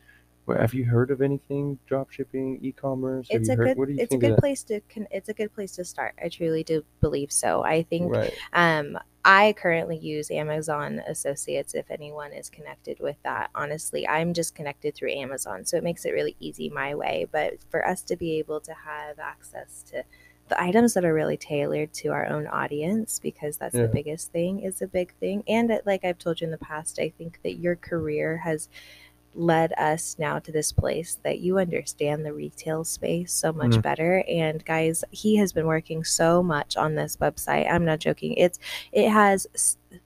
have 0.48 0.74
you 0.74 0.86
heard 0.86 1.12
of 1.12 1.22
anything 1.22 1.78
drop 1.86 2.12
shipping, 2.12 2.60
e-commerce? 2.62 3.28
It's 3.30 3.48
a 3.50 3.56
heard? 3.56 3.68
good 3.68 3.78
what 3.78 3.88
do 3.88 3.94
you 3.94 4.00
it's 4.02 4.14
a 4.14 4.18
good 4.18 4.38
place 4.38 4.64
to 4.64 4.82
con- 4.94 5.08
it's 5.12 5.30
a 5.30 5.34
good 5.34 5.54
place 5.54 5.74
to 5.74 5.86
start. 5.86 6.16
I 6.22 6.30
truly 6.30 6.64
do 6.64 6.84
believe 7.00 7.32
so. 7.32 7.64
I 7.64 7.84
think 7.84 8.12
Right. 8.12 8.34
Um, 8.54 8.98
I 9.24 9.54
currently 9.54 9.98
use 9.98 10.32
Amazon 10.32 11.00
Associates 11.08 11.76
if 11.76 11.92
anyone 11.92 12.34
is 12.34 12.50
connected 12.50 13.00
with 13.00 13.18
that. 13.24 13.52
Honestly, 13.54 14.08
I'm 14.08 14.34
just 14.34 14.56
connected 14.56 14.96
through 14.96 15.12
Amazon, 15.12 15.64
so 15.64 15.78
it 15.78 15.84
makes 15.84 16.06
it 16.06 16.12
really 16.12 16.36
easy 16.40 16.70
my 16.70 16.96
way. 16.96 17.28
But 17.32 17.62
for 17.70 17.88
us 17.88 18.02
to 18.04 18.16
be 18.16 18.40
able 18.40 18.62
to 18.62 18.74
have 18.74 19.20
access 19.20 19.84
to 19.92 20.04
the 20.52 20.62
items 20.62 20.94
that 20.94 21.06
are 21.06 21.14
really 21.14 21.38
tailored 21.38 21.94
to 21.94 22.10
our 22.10 22.26
own 22.28 22.46
audience, 22.48 23.20
because 23.20 23.58
that's 23.58 23.74
Yeah. 23.76 23.84
the 23.84 23.88
biggest 23.88 24.32
thing, 24.34 24.60
is 24.60 24.82
a 24.82 24.88
big 24.88 25.14
thing. 25.16 25.44
And 25.48 25.72
it, 25.72 25.86
like 25.86 26.04
I've 26.06 26.18
told 26.20 26.42
you 26.42 26.46
in 26.46 26.52
the 26.52 26.58
past, 26.58 27.00
I 27.00 27.10
think 27.18 27.40
that 27.44 27.56
your 27.56 27.76
career 27.78 28.38
has 28.38 28.68
led 29.34 29.72
us 29.78 30.18
now 30.20 30.40
to 30.40 30.52
this 30.52 30.74
place 30.74 31.18
that 31.24 31.40
you 31.40 31.58
understand 31.58 32.26
the 32.26 32.34
retail 32.34 32.84
space 32.84 33.32
so 33.32 33.54
much 33.54 33.72
Mhm. 33.72 33.82
better 33.82 34.26
and 34.28 34.66
guys 34.66 35.06
he 35.12 35.38
has 35.38 35.54
been 35.54 35.66
working 35.68 36.04
so 36.04 36.44
much 36.44 36.76
on 36.76 36.96
this 36.96 37.16
website 37.16 37.66
i'm 37.72 37.86
not 37.86 38.00
joking 38.00 38.34
it's 38.34 38.60
it 38.92 39.08
has 39.10 39.48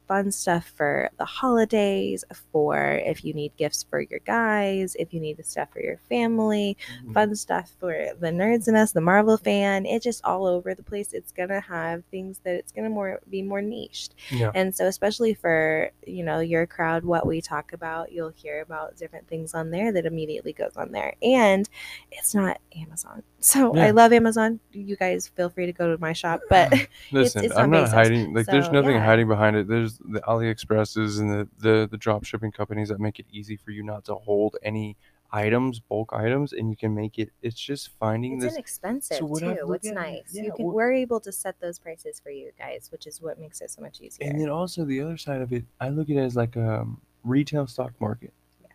fun 0.08 0.32
stuff 0.32 0.72
for 0.76 1.10
the 1.18 1.26
holidays 1.26 2.24
for 2.52 2.78
if 3.06 3.24
you 3.24 3.34
need 3.34 3.52
gifts 3.58 3.84
for 3.90 4.02
your 4.02 4.20
guys 4.26 4.96
if 5.00 5.14
you 5.14 5.20
need 5.20 5.38
the 5.38 5.44
stuff 5.44 5.70
for 5.72 5.82
your 5.82 5.98
family 6.10 6.78
Mhm. 7.04 7.14
fun 7.14 7.36
stuff 7.36 7.72
for 7.80 8.08
the 8.20 8.28
nerds 8.28 8.68
in 8.68 8.76
us 8.76 8.92
the 8.92 9.02
marvel 9.02 9.38
fan 9.38 9.86
it's 9.86 10.04
just 10.04 10.24
all 10.26 10.46
over 10.46 10.74
the 10.74 10.84
place 10.84 11.14
it's 11.14 11.32
gonna 11.32 11.60
have 11.62 12.04
things 12.12 12.40
that 12.44 12.56
it's 12.56 12.72
gonna 12.72 12.90
more 12.90 13.20
be 13.30 13.42
more 13.42 13.62
niched 13.62 14.16
Yeah. 14.32 14.52
and 14.56 14.76
so, 14.76 14.86
especially 14.88 15.34
for 15.34 15.90
you 16.06 16.24
know 16.24 16.40
your 16.40 16.66
crowd, 16.68 17.04
what 17.04 17.26
we 17.26 17.42
talk 17.42 17.74
about, 17.74 18.12
you'll 18.12 18.30
hear 18.36 18.62
about 18.62 18.96
different 18.98 19.28
things 19.28 19.54
on 19.54 19.70
there 19.72 19.92
that 19.92 20.06
immediately 20.06 20.54
goes 20.54 20.76
on 20.76 20.92
there, 20.92 21.14
and 21.22 21.68
it's 22.12 22.36
not 22.36 22.60
Amazon. 22.76 23.24
So 23.40 23.76
I 23.78 23.92
love 23.92 24.12
Amazon. 24.12 24.60
You 24.72 24.96
guys 24.96 25.28
feel 25.28 25.50
free 25.50 25.66
to 25.68 25.72
go 25.72 25.94
to 25.94 26.02
my 26.02 26.14
shop, 26.14 26.42
but 26.50 26.74
Listen, 27.12 27.46
it's 27.46 27.56
I'm 27.56 27.70
not 27.70 27.82
not 27.82 27.90
hiding. 27.90 28.34
Like, 28.34 28.46
there's 28.48 28.72
nothing 28.72 28.92
yeah. 28.96 29.06
hiding 29.06 29.28
behind 29.28 29.56
it. 29.56 29.68
There's 29.68 29.95
the 30.04 30.22
AliExpresses 30.22 31.20
and 31.20 31.30
the, 31.32 31.48
the 31.58 31.88
the 31.90 31.98
drop 31.98 32.24
shipping 32.24 32.52
companies 32.52 32.90
that 32.90 33.00
make 33.00 33.20
it 33.20 33.26
easy 33.32 33.56
for 33.56 33.72
you 33.72 33.84
not 33.84 34.06
to 34.06 34.16
hold 34.16 34.58
any 34.64 34.98
items, 35.32 35.80
bulk 35.80 36.12
items, 36.14 36.54
and 36.54 36.70
you 36.70 36.78
can 36.78 36.96
make 36.96 37.20
it. 37.20 37.30
It's 37.42 37.60
just 37.60 37.90
finding 38.00 38.36
it's 38.36 38.46
this. 38.46 38.54
inexpensive 38.54 39.18
I've 39.18 39.40
too. 39.40 39.74
It's 39.74 39.88
at, 39.88 39.94
nice. 39.94 40.24
yeah, 40.32 40.44
you 40.44 40.54
can 40.54 40.66
well- 40.66 40.76
we're 40.76 40.94
able 40.94 41.20
to 41.22 41.32
set 41.32 41.60
those 41.60 41.78
prices 41.78 42.20
for 42.20 42.30
you 42.30 42.52
guys, 42.58 42.88
which 42.92 43.06
is 43.06 43.22
what 43.22 43.40
makes 43.40 43.62
it 43.62 43.70
so 43.70 43.82
much 43.82 44.02
easier. 44.02 44.28
And 44.28 44.40
then 44.40 44.50
also 44.50 44.86
the 44.86 45.02
other 45.02 45.18
side 45.18 45.42
of 45.42 45.52
it, 45.52 45.66
I 45.80 45.90
look 45.90 46.10
at 46.10 46.16
it 46.16 46.20
as 46.20 46.36
like 46.36 46.56
a 46.56 46.82
um, 46.82 47.02
retail 47.24 47.68
stock 47.68 47.92
market. 48.00 48.34
Yeah. 48.62 48.70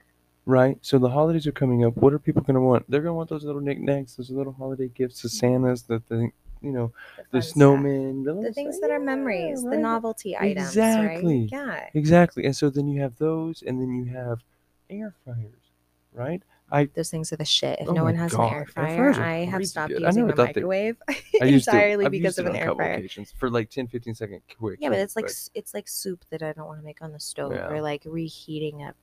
Right. 0.45 0.79
So 0.83 0.99
the 0.99 1.09
holidays 1.09 1.47
are 1.47 1.53
coming 1.53 1.85
up. 1.85 1.97
What 1.97 2.13
are 2.13 2.19
people 2.19 2.43
going 2.43 2.55
to 2.55 2.61
want? 2.61 2.85
They're 2.91 3.03
going 3.03 3.11
to 3.11 3.15
want 3.15 3.31
those 3.31 3.45
little 3.45 3.63
knickknacks, 3.63 4.15
those 4.15 4.31
little 4.31 4.53
holiday 4.53 4.89
gifts, 4.89 5.23
the 5.23 5.29
Santas, 5.29 5.83
the, 5.83 6.03
the 6.09 6.31
you 6.63 6.73
know, 6.73 6.93
the 7.31 7.41
stuff. 7.43 7.57
snowmen, 7.57 8.25
the, 8.25 8.35
the 8.35 8.53
things 8.53 8.77
stuff. 8.77 8.89
that 8.89 8.91
are 8.95 8.99
Yeah, 8.99 9.05
memories, 9.05 9.63
the 9.63 9.71
right. 9.71 9.79
novelty 9.81 10.37
items, 10.37 10.69
Exactly. 10.69 11.41
right? 11.41 11.49
Yeah. 11.53 11.89
Exactly. 11.95 12.45
And 12.45 12.55
so 12.57 12.71
then 12.71 12.89
you 12.89 13.01
have 13.01 13.17
those, 13.17 13.63
and 13.67 13.81
then 13.81 13.95
you 13.95 14.05
have 14.13 14.41
air 14.89 15.15
fryers, 15.25 15.71
right? 16.13 16.43
I 16.73 16.85
Those 16.95 17.11
things 17.11 17.33
are 17.33 17.37
the 17.37 17.45
shit. 17.45 17.81
If 17.81 17.89
Oh 17.89 17.93
no 17.93 18.05
one 18.05 18.15
has 18.15 18.33
God, 18.33 18.47
an 18.47 18.55
air 18.55 18.67
fryer, 18.67 19.11
I 19.15 19.45
have 19.45 19.67
stopped 19.67 19.89
good. 19.93 20.03
Using 20.03 20.27
never 20.27 20.33
a 20.33 20.37
thought 20.37 20.55
they- 20.55 20.61
microwave 20.61 20.97
I 21.09 21.45
used 21.47 21.65
to 21.65 21.71
entirely 21.73 22.09
because 22.09 22.39
of 22.39 22.47
an 22.47 22.55
air 22.55 22.73
fryer. 22.75 23.03
for 23.39 23.51
like 23.51 23.71
10, 23.71 23.89
15 23.89 24.15
second 24.15 24.41
quick. 24.57 24.79
Yeah, 24.81 24.91
but 24.91 24.99
it's 24.99 25.17
like 25.17 25.25
s 25.25 25.51
it's 25.55 25.75
like 25.75 25.89
soup 25.89 26.25
that 26.31 26.43
I 26.45 26.53
don't 26.53 26.67
want 26.67 26.79
to 26.79 26.85
make 26.85 27.03
on 27.03 27.11
the 27.13 27.19
stove 27.19 27.53
Yeah. 27.55 27.67
or 27.69 27.81
like 27.83 28.03
reheating 28.07 28.83
a 28.83 28.95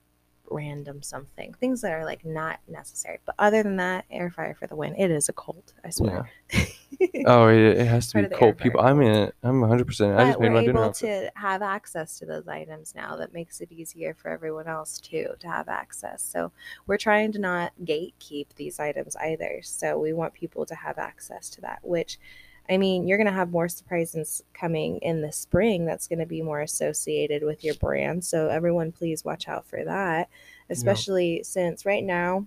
random 0.50 1.02
something. 1.02 1.54
Things 1.54 1.80
that 1.82 1.92
are 1.92 2.04
like 2.04 2.24
not 2.24 2.60
necessary. 2.68 3.18
But 3.24 3.34
other 3.38 3.62
than 3.62 3.76
that, 3.76 4.04
air 4.10 4.30
fryer 4.30 4.54
for 4.54 4.66
the 4.66 4.76
win. 4.76 4.94
It 4.96 5.10
is 5.10 5.28
a 5.28 5.32
cult, 5.32 5.74
I 5.84 5.90
swear. 5.90 6.30
oh, 7.26 7.48
it, 7.48 7.78
it 7.78 7.86
has 7.86 8.10
to 8.12 8.22
be 8.22 8.34
cold. 8.34 8.58
People, 8.58 8.86
in 8.86 9.02
it. 9.02 9.34
I'm 9.42 9.60
100. 9.60 9.86
percent 9.86 10.18
I 10.18 10.26
just 10.28 10.40
made 10.40 10.48
we're 10.48 10.54
my 10.54 10.64
dinner. 10.64 10.80
able 10.82 10.92
to 10.94 11.30
have 11.34 11.62
access 11.62 12.18
to 12.18 12.26
those 12.26 12.48
items 12.48 12.94
now. 12.94 13.16
That 13.16 13.32
makes 13.32 13.60
it 13.60 13.70
easier 13.70 14.14
for 14.14 14.30
everyone 14.30 14.66
else 14.66 15.00
too 15.00 15.28
to 15.38 15.48
have 15.48 15.68
access. 15.68 16.22
So 16.22 16.52
we're 16.86 16.96
trying 16.96 17.32
to 17.32 17.38
not 17.38 17.72
gatekeep 17.84 18.54
these 18.56 18.80
items 18.80 19.16
either. 19.16 19.60
So 19.62 19.98
we 19.98 20.12
want 20.12 20.34
people 20.34 20.66
to 20.66 20.74
have 20.74 20.98
access 20.98 21.50
to 21.50 21.60
that, 21.62 21.80
which 21.82 22.18
I 22.70 22.76
mean, 22.76 23.06
you're 23.06 23.18
going 23.18 23.28
to 23.28 23.32
have 23.32 23.50
more 23.50 23.68
surprises 23.68 24.42
coming 24.52 24.98
in 24.98 25.22
the 25.22 25.32
spring 25.32 25.86
that's 25.86 26.06
going 26.06 26.18
to 26.18 26.26
be 26.26 26.42
more 26.42 26.60
associated 26.60 27.42
with 27.42 27.64
your 27.64 27.74
brand. 27.74 28.24
So 28.24 28.48
everyone 28.48 28.92
please 28.92 29.24
watch 29.24 29.48
out 29.48 29.66
for 29.66 29.84
that, 29.84 30.28
especially 30.68 31.42
since 31.44 31.86
right 31.86 32.04
now 32.04 32.46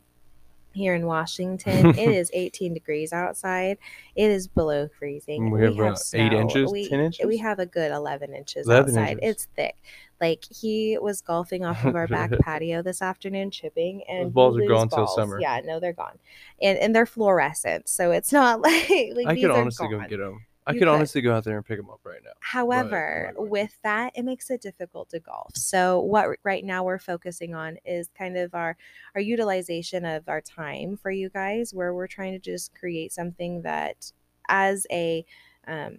here 0.73 0.95
in 0.95 1.05
Washington. 1.05 1.87
it 1.97 2.09
is 2.09 2.29
18 2.33 2.73
degrees 2.73 3.13
outside. 3.13 3.77
It 4.15 4.29
is 4.29 4.47
below 4.47 4.87
freezing. 4.99 5.49
We 5.51 5.61
have, 5.63 5.79
uh, 5.79 5.95
eight 6.13 6.33
inches, 6.33 6.71
We, 6.71 6.87
10 6.89 6.99
inches? 6.99 7.25
We 7.25 7.37
have 7.37 7.59
a 7.59 7.65
good 7.65 7.91
11 7.91 8.33
inches 8.33 8.67
11 8.67 8.97
outside. 8.97 9.09
inches. 9.13 9.29
It's 9.29 9.47
thick. 9.55 9.75
Like 10.21 10.45
he 10.49 10.99
was 11.01 11.19
golfing 11.19 11.65
off 11.65 11.83
of 11.83 11.95
our 11.95 12.07
back 12.07 12.31
patio 12.41 12.83
this 12.83 13.01
afternoon, 13.01 13.49
chipping, 13.49 14.03
and 14.07 14.25
he 14.25 14.29
balls 14.29 14.55
are 14.55 14.67
gone 14.67 14.87
his 14.87 14.93
till 14.93 15.07
summer. 15.07 15.41
Yeah, 15.41 15.61
no, 15.65 15.79
they're 15.79 15.93
gone, 15.93 16.19
and 16.61 16.77
and 16.77 16.95
they're 16.95 17.07
fluorescent, 17.07 17.89
so 17.89 18.11
it's 18.11 18.31
not 18.31 18.61
like, 18.61 18.87
like 19.15 19.27
I 19.27 19.35
could 19.35 19.49
honestly 19.49 19.87
go 19.87 19.99
get 20.01 20.19
them. 20.19 20.45
I 20.67 20.73
could 20.73 20.81
could. 20.81 20.87
honestly 20.89 21.21
go 21.21 21.33
out 21.33 21.43
there 21.43 21.57
and 21.57 21.65
pick 21.65 21.77
them 21.77 21.89
up 21.89 22.01
right 22.03 22.21
now. 22.23 22.33
However, 22.39 23.33
right. 23.35 23.49
with 23.49 23.75
that, 23.83 24.13
it 24.15 24.23
makes 24.23 24.51
it 24.51 24.61
difficult 24.61 25.09
to 25.09 25.19
golf. 25.19 25.55
So 25.55 26.01
what 26.01 26.29
right 26.43 26.63
now 26.63 26.83
we're 26.83 26.99
focusing 26.99 27.55
on 27.55 27.77
is 27.83 28.11
kind 28.15 28.37
of 28.37 28.53
our 28.53 28.77
our 29.15 29.21
utilization 29.21 30.05
of 30.05 30.29
our 30.29 30.41
time 30.41 30.97
for 30.97 31.09
you 31.09 31.29
guys, 31.29 31.73
where 31.73 31.95
we're 31.95 32.05
trying 32.05 32.33
to 32.33 32.39
just 32.39 32.75
create 32.75 33.11
something 33.11 33.63
that 33.63 34.11
as 34.49 34.85
a 34.91 35.25
um, 35.67 35.97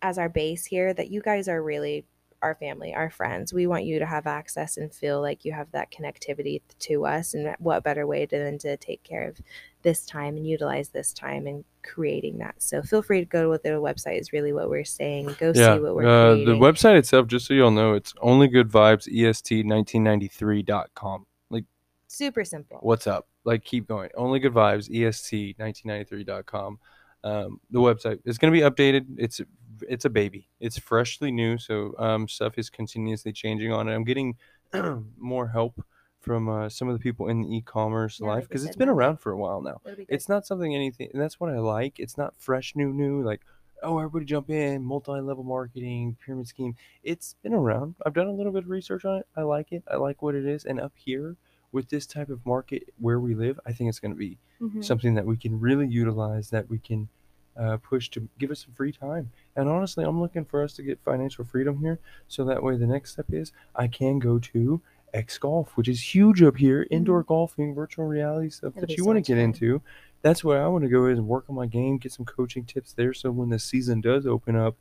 as 0.00 0.16
our 0.16 0.30
base 0.30 0.64
here, 0.64 0.94
that 0.94 1.10
you 1.10 1.20
guys 1.20 1.46
are 1.46 1.62
really 1.62 2.06
our 2.44 2.54
family, 2.54 2.94
our 2.94 3.08
friends. 3.08 3.54
We 3.54 3.66
want 3.66 3.86
you 3.86 3.98
to 3.98 4.04
have 4.06 4.26
access 4.26 4.76
and 4.76 4.92
feel 4.92 5.22
like 5.22 5.46
you 5.46 5.52
have 5.52 5.70
that 5.72 5.90
connectivity 5.90 6.60
to 6.80 7.06
us. 7.06 7.32
And 7.32 7.56
what 7.58 7.82
better 7.82 8.06
way 8.06 8.26
to, 8.26 8.38
than 8.38 8.58
to 8.58 8.76
take 8.76 9.02
care 9.02 9.26
of 9.26 9.38
this 9.82 10.04
time 10.04 10.36
and 10.36 10.46
utilize 10.46 10.90
this 10.90 11.14
time 11.14 11.46
and 11.46 11.64
creating 11.82 12.38
that. 12.38 12.56
So 12.58 12.82
feel 12.82 13.00
free 13.00 13.20
to 13.20 13.24
go 13.24 13.44
to 13.44 13.48
what 13.48 13.62
the 13.62 13.70
website 13.70 14.20
is 14.20 14.32
really 14.32 14.52
what 14.52 14.68
we're 14.68 14.84
saying. 14.84 15.34
Go 15.38 15.52
Yeah, 15.54 15.76
see 15.76 15.80
what 15.80 15.94
we're 15.94 16.06
uh, 16.06 16.34
the 16.34 16.56
website 16.56 16.98
itself, 16.98 17.28
just 17.28 17.46
so 17.46 17.54
you 17.54 17.64
all 17.64 17.70
know, 17.70 17.94
it's 17.94 18.12
only 18.20 18.48
good 18.48 18.70
vibes 18.70 19.08
E 19.08 19.22
est1993.com. 19.22 21.26
Like, 21.48 21.64
Super 22.08 22.44
simple. 22.44 22.78
what's 22.82 23.06
up? 23.06 23.26
Like, 23.44 23.64
keep 23.64 23.88
going. 23.88 24.10
Only 24.14 24.38
good 24.38 24.52
vibes 24.52 24.90
E 24.90 25.00
est1993.com. 25.00 26.78
Um, 27.24 27.58
the 27.70 27.78
website 27.78 28.18
is 28.26 28.36
going 28.36 28.52
to 28.52 28.58
be 28.58 28.62
updated. 28.64 29.06
It's 29.16 29.40
it's 29.88 30.04
a 30.04 30.10
baby. 30.10 30.48
It's 30.60 30.78
freshly 30.78 31.30
new, 31.30 31.58
so 31.58 31.94
um, 31.98 32.28
stuff 32.28 32.58
is 32.58 32.70
continuously 32.70 33.32
changing 33.32 33.72
on 33.72 33.88
it. 33.88 33.94
I'm 33.94 34.04
getting 34.04 34.36
more 35.18 35.48
help 35.48 35.82
from 36.20 36.48
uh, 36.48 36.68
some 36.68 36.88
of 36.88 36.94
the 36.94 36.98
people 37.02 37.28
in 37.28 37.42
the 37.42 37.56
e-commerce 37.56 38.18
Yeah, 38.20 38.28
life 38.28 38.48
because 38.48 38.64
it's 38.64 38.76
been 38.76 38.88
around 38.88 39.18
for 39.20 39.32
a 39.32 39.36
while 39.36 39.60
now. 39.60 39.80
Be. 39.84 40.06
It's 40.08 40.28
not 40.28 40.46
something 40.46 40.74
anything, 40.74 41.10
and 41.12 41.20
that's 41.20 41.38
what 41.38 41.50
I 41.50 41.58
like. 41.58 42.00
It's 42.00 42.16
not 42.16 42.34
fresh, 42.38 42.74
new, 42.74 42.92
new. 42.92 43.22
Like, 43.22 43.42
oh, 43.82 43.98
everybody 43.98 44.24
jump 44.24 44.48
in, 44.48 44.82
multi-level 44.82 45.44
marketing, 45.44 46.16
pyramid 46.24 46.48
scheme. 46.48 46.76
It's 47.02 47.34
been 47.42 47.52
around. 47.52 47.96
I've 48.06 48.14
done 48.14 48.28
a 48.28 48.32
little 48.32 48.52
bit 48.52 48.64
of 48.64 48.70
research 48.70 49.04
on 49.04 49.18
it. 49.18 49.26
I 49.36 49.42
like 49.42 49.70
it. 49.72 49.82
I 49.90 49.96
like 49.96 50.22
what 50.22 50.34
it 50.34 50.46
is. 50.46 50.64
And 50.64 50.80
up 50.80 50.92
here 50.96 51.36
with 51.72 51.90
this 51.90 52.06
type 52.06 52.30
of 52.30 52.46
market 52.46 52.84
where 52.98 53.20
we 53.20 53.34
live, 53.34 53.60
I 53.66 53.72
think 53.72 53.88
it's 53.90 53.98
going 54.00 54.12
to 54.14 54.18
be 54.18 54.38
Mhm. 54.62 54.82
something 54.82 55.14
that 55.14 55.26
we 55.26 55.36
can 55.36 55.60
really 55.60 55.88
utilize. 55.88 56.48
That 56.50 56.70
we 56.70 56.78
can 56.78 57.08
uh, 57.58 57.76
push 57.78 58.08
to 58.10 58.28
give 58.38 58.50
us 58.50 58.64
some 58.64 58.74
free 58.74 58.92
time. 58.92 59.30
And 59.56 59.68
honestly, 59.68 60.04
I'm 60.04 60.20
looking 60.20 60.44
for 60.44 60.62
us 60.62 60.74
to 60.74 60.82
get 60.82 60.98
financial 61.04 61.44
freedom 61.44 61.78
here, 61.80 61.98
so 62.28 62.44
that 62.44 62.62
way 62.62 62.76
the 62.76 62.86
next 62.86 63.12
step 63.12 63.26
is 63.30 63.52
I 63.74 63.86
can 63.86 64.18
go 64.18 64.38
to 64.38 64.80
X 65.12 65.38
Golf, 65.38 65.76
which 65.76 65.88
is 65.88 66.14
huge 66.14 66.42
up 66.42 66.56
here, 66.56 66.86
indoor 66.90 67.22
golfing, 67.22 67.74
virtual 67.74 68.04
reality 68.06 68.50
stuff 68.50 68.72
It'll 68.76 68.88
that 68.88 68.96
you 68.96 69.04
so 69.04 69.06
want 69.06 69.24
to 69.24 69.32
get 69.32 69.40
fun. 69.40 69.44
into. 69.44 69.82
That's 70.22 70.42
where 70.42 70.62
I 70.62 70.66
want 70.68 70.84
to 70.84 70.90
go 70.90 71.06
is 71.06 71.20
work 71.20 71.44
on 71.48 71.54
my 71.54 71.66
game, 71.66 71.98
get 71.98 72.12
some 72.12 72.24
coaching 72.24 72.64
tips 72.64 72.92
there, 72.92 73.14
so 73.14 73.30
when 73.30 73.50
the 73.50 73.58
season 73.58 74.00
does 74.00 74.26
open 74.26 74.56
up, 74.56 74.76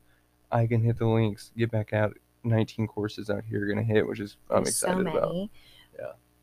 I 0.52 0.68
can 0.68 0.82
hit 0.82 0.98
the 0.98 1.08
links, 1.08 1.52
get 1.58 1.72
back 1.72 1.94
out. 1.94 2.18
19 2.46 2.88
courses 2.88 3.30
out 3.30 3.44
here 3.50 3.66
going 3.66 3.78
to 3.78 3.84
hit, 3.84 4.06
which 4.06 4.20
is 4.20 4.36
I'm 4.50 4.64
There's 4.64 4.76
excited 4.76 5.06
so 5.06 5.18
about. 5.18 5.50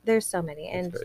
There's 0.04 0.26
so 0.26 0.40
many. 0.42 0.68
And 0.68 0.96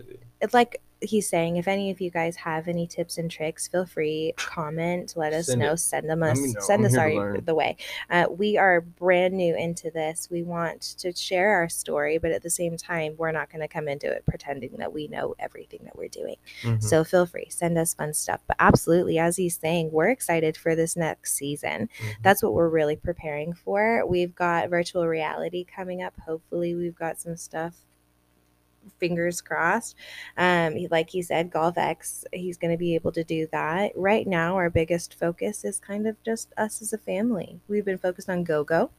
it's 0.42 0.54
like 0.54 0.82
he's 1.02 1.28
saying, 1.28 1.58
if 1.58 1.68
any 1.68 1.92
of 1.92 2.00
you 2.00 2.10
guys 2.10 2.36
have 2.38 2.68
any 2.70 2.88
tips 2.88 3.18
and 3.18 3.30
tricks, 3.30 3.68
feel 3.68 3.86
free 3.86 4.34
comment, 4.38 5.14
let 5.18 5.34
us 5.34 5.48
Send 5.48 5.60
know, 5.60 5.74
it. 5.74 5.78
send 5.78 6.10
them 6.10 6.24
us, 6.24 6.40
know. 6.40 6.60
send 6.62 6.82
I'm 6.82 6.86
us 6.94 6.98
our 6.98 7.42
the 7.42 7.54
way. 7.54 7.76
Uh, 8.10 8.26
we 8.30 8.58
are 8.58 8.80
brand 8.82 9.34
new 9.36 9.56
into 9.56 9.92
this. 9.92 10.30
We 10.32 10.42
want 10.44 10.82
to 11.00 11.14
share 11.14 11.50
our 11.56 11.68
story, 11.70 12.18
but 12.18 12.32
at 12.32 12.42
the 12.42 12.50
same 12.50 12.78
time, 12.78 13.16
we're 13.18 13.34
not 13.34 13.52
going 13.52 13.60
to 13.62 13.68
come 13.68 13.88
into 13.90 14.08
it 14.10 14.26
pretending 14.26 14.78
that 14.78 14.94
we 14.94 15.08
know 15.10 15.36
everything 15.38 15.82
that 15.84 15.98
we're 15.98 16.08
doing. 16.08 16.38
Mhm. 16.64 16.82
So 16.82 17.04
feel 17.04 17.26
free, 17.26 17.48
send 17.50 17.78
us 17.78 17.94
fun 17.94 18.14
stuff. 18.14 18.40
But 18.48 18.56
absolutely, 18.60 19.20
as 19.20 19.36
he's 19.36 19.58
saying, 19.58 19.92
we're 19.92 20.10
excited 20.10 20.56
for 20.56 20.76
this 20.76 20.96
next 20.96 21.34
season. 21.34 21.90
Mhm. 22.00 22.14
That's 22.24 22.42
what 22.42 22.54
we're 22.54 22.70
really 22.70 22.96
preparing 22.96 23.54
for. 23.54 24.06
We've 24.08 24.34
got 24.34 24.70
virtual 24.70 25.06
reality 25.08 25.66
coming 25.66 26.02
up. 26.02 26.14
Hopefully, 26.26 26.74
we've 26.74 26.96
got 26.96 27.20
some 27.20 27.36
stuff. 27.36 27.76
Fingers 29.00 29.42
crossed. 29.42 29.96
Um, 30.38 30.76
like 30.92 31.10
he 31.10 31.22
said, 31.22 31.52
Golf 31.52 31.78
X, 31.78 32.26
he's 32.32 32.58
going 32.58 32.72
to 32.72 32.78
be 32.78 32.96
able 32.96 33.12
to 33.14 33.24
do 33.24 33.48
that. 33.52 33.92
Right 33.96 34.28
now, 34.28 34.56
our 34.56 34.70
biggest 34.70 35.14
focus 35.14 35.64
is 35.64 35.80
kind 35.80 36.08
of 36.08 36.22
just 36.24 36.52
us 36.58 36.82
as 36.82 36.94
a 36.94 36.98
family. 36.98 37.60
We've 37.68 37.86
been 37.86 37.98
focused 37.98 38.30
on 38.30 38.44
Go 38.44 38.64
Go. 38.64 38.92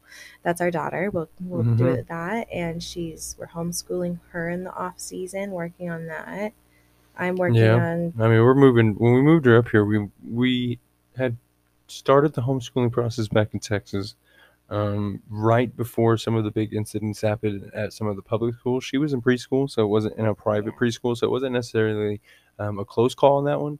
That's 0.43 0.61
our 0.61 0.71
daughter. 0.71 1.11
We'll 1.11 1.29
we'll 1.41 1.63
do 1.63 1.85
Mhm. 1.85 1.99
it 1.99 2.09
that, 2.09 2.49
and 2.53 2.83
she's 2.83 3.37
we're 3.39 3.47
homeschooling 3.49 4.19
her 4.31 4.49
in 4.49 4.65
the 4.65 4.73
off 4.75 4.99
season, 5.01 5.51
working 5.53 5.91
on 5.91 6.07
that. 6.07 6.53
I'm 7.19 7.37
working 7.37 7.57
Yeah. 7.63 7.75
on 7.77 8.13
I 8.19 8.29
mean, 8.29 8.43
we're 8.43 8.55
moving. 8.55 8.95
When 8.95 9.15
we 9.15 9.23
moved 9.23 9.47
her 9.47 9.57
up 9.57 9.69
here, 9.71 9.85
we 9.85 10.09
we 10.31 10.79
had 11.17 11.37
started 11.89 12.35
the 12.35 12.43
homeschooling 12.43 12.93
process 12.93 13.29
back 13.29 13.55
in 13.55 13.61
Texas, 13.61 14.17
um, 14.69 15.23
right 15.29 15.75
before 15.77 16.17
some 16.17 16.35
of 16.35 16.45
the 16.45 16.51
big 16.51 16.75
incidents 16.75 17.21
happened 17.21 17.71
at 17.75 17.93
some 17.93 18.07
of 18.07 18.17
the 18.17 18.23
public 18.23 18.55
schools. 18.57 18.85
She 18.85 18.99
was 18.99 19.13
in 19.13 19.23
preschool, 19.23 19.71
so 19.71 19.83
it 19.83 19.89
wasn't 19.89 20.17
in 20.19 20.27
a 20.27 20.35
private 20.35 20.75
preschool, 20.77 21.17
so 21.17 21.27
it 21.27 21.31
wasn't 21.31 21.53
necessarily 21.53 22.21
um, 22.59 22.79
a 22.79 22.85
close 22.85 23.15
call 23.15 23.39
on 23.39 23.45
that 23.45 23.61
one. 23.61 23.79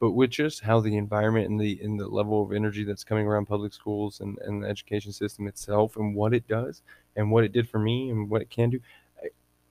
But 0.00 0.12
with 0.12 0.30
just 0.30 0.60
how 0.60 0.80
the 0.80 0.96
environment 0.96 1.50
and 1.50 1.60
the 1.60 1.80
and 1.82 1.98
the 1.98 2.06
level 2.06 2.42
of 2.42 2.52
energy 2.52 2.84
that's 2.84 3.02
coming 3.02 3.26
around 3.26 3.46
public 3.46 3.72
schools 3.72 4.20
and, 4.20 4.38
and 4.42 4.62
the 4.62 4.68
education 4.68 5.12
system 5.12 5.48
itself 5.48 5.96
and 5.96 6.14
what 6.14 6.32
it 6.32 6.46
does 6.46 6.82
and 7.16 7.32
what 7.32 7.42
it 7.42 7.50
did 7.50 7.68
for 7.68 7.80
me 7.80 8.10
and 8.10 8.30
what 8.30 8.40
it 8.40 8.48
can 8.48 8.70
do, 8.70 8.80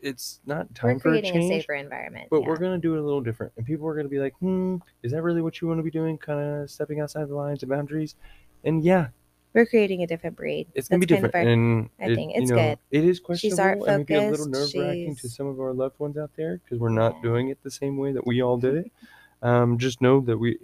it's 0.01 0.41
not 0.45 0.73
time 0.75 0.95
we're 0.95 0.99
for 0.99 1.09
a 1.09 1.11
creating 1.11 1.29
a, 1.29 1.39
change. 1.39 1.63
safer 1.63 1.73
environment. 1.73 2.27
But 2.29 2.41
yeah. 2.41 2.47
we're 2.47 2.57
gonna 2.57 2.77
do 2.77 2.95
it 2.95 2.99
a 2.99 3.03
little 3.03 3.21
different, 3.21 3.53
and 3.57 3.65
people 3.65 3.87
are 3.87 3.95
gonna 3.95 4.09
be 4.09 4.19
like, 4.19 4.33
"Hmm, 4.39 4.77
is 5.03 5.11
that 5.11 5.21
really 5.21 5.41
what 5.41 5.61
you 5.61 5.67
want 5.67 5.79
to 5.79 5.83
be 5.83 5.91
doing? 5.91 6.17
Kind 6.17 6.39
of 6.39 6.69
stepping 6.69 6.99
outside 6.99 7.27
the 7.29 7.35
lines 7.35 7.63
and 7.63 7.69
boundaries?" 7.69 8.15
And 8.63 8.83
yeah, 8.83 9.07
we're 9.53 9.65
creating 9.65 10.03
a 10.03 10.07
different 10.07 10.35
breed. 10.35 10.67
it's 10.75 10.87
gonna 10.87 10.99
be 10.99 11.05
That's 11.07 11.21
different, 11.21 11.35
our- 11.47 11.53
and 11.53 11.89
I 11.99 12.05
it, 12.11 12.15
think 12.15 12.35
you 12.35 12.41
it's 12.41 12.51
know, 12.51 12.57
good. 12.57 12.79
It 12.91 13.03
is 13.05 13.21
She's 13.35 13.57
art 13.59 13.79
questionable 13.79 13.85
and 13.85 14.09
maybe 14.09 14.13
a 14.25 14.29
little 14.31 14.45
nerve 14.47 14.71
wracking 14.75 15.15
to 15.15 15.29
some 15.29 15.47
of 15.47 15.59
our 15.59 15.73
loved 15.73 15.99
ones 15.99 16.17
out 16.17 16.31
there 16.35 16.57
because 16.63 16.79
we're 16.79 16.89
not 16.89 17.21
doing 17.23 17.49
it 17.49 17.57
the 17.63 17.71
same 17.71 17.97
way 17.97 18.11
that 18.11 18.25
we 18.27 18.41
all 18.41 18.57
did 18.57 18.75
it. 18.75 18.91
Um, 19.43 19.77
just 19.77 20.01
know 20.01 20.19
that 20.21 20.35
we 20.35 20.57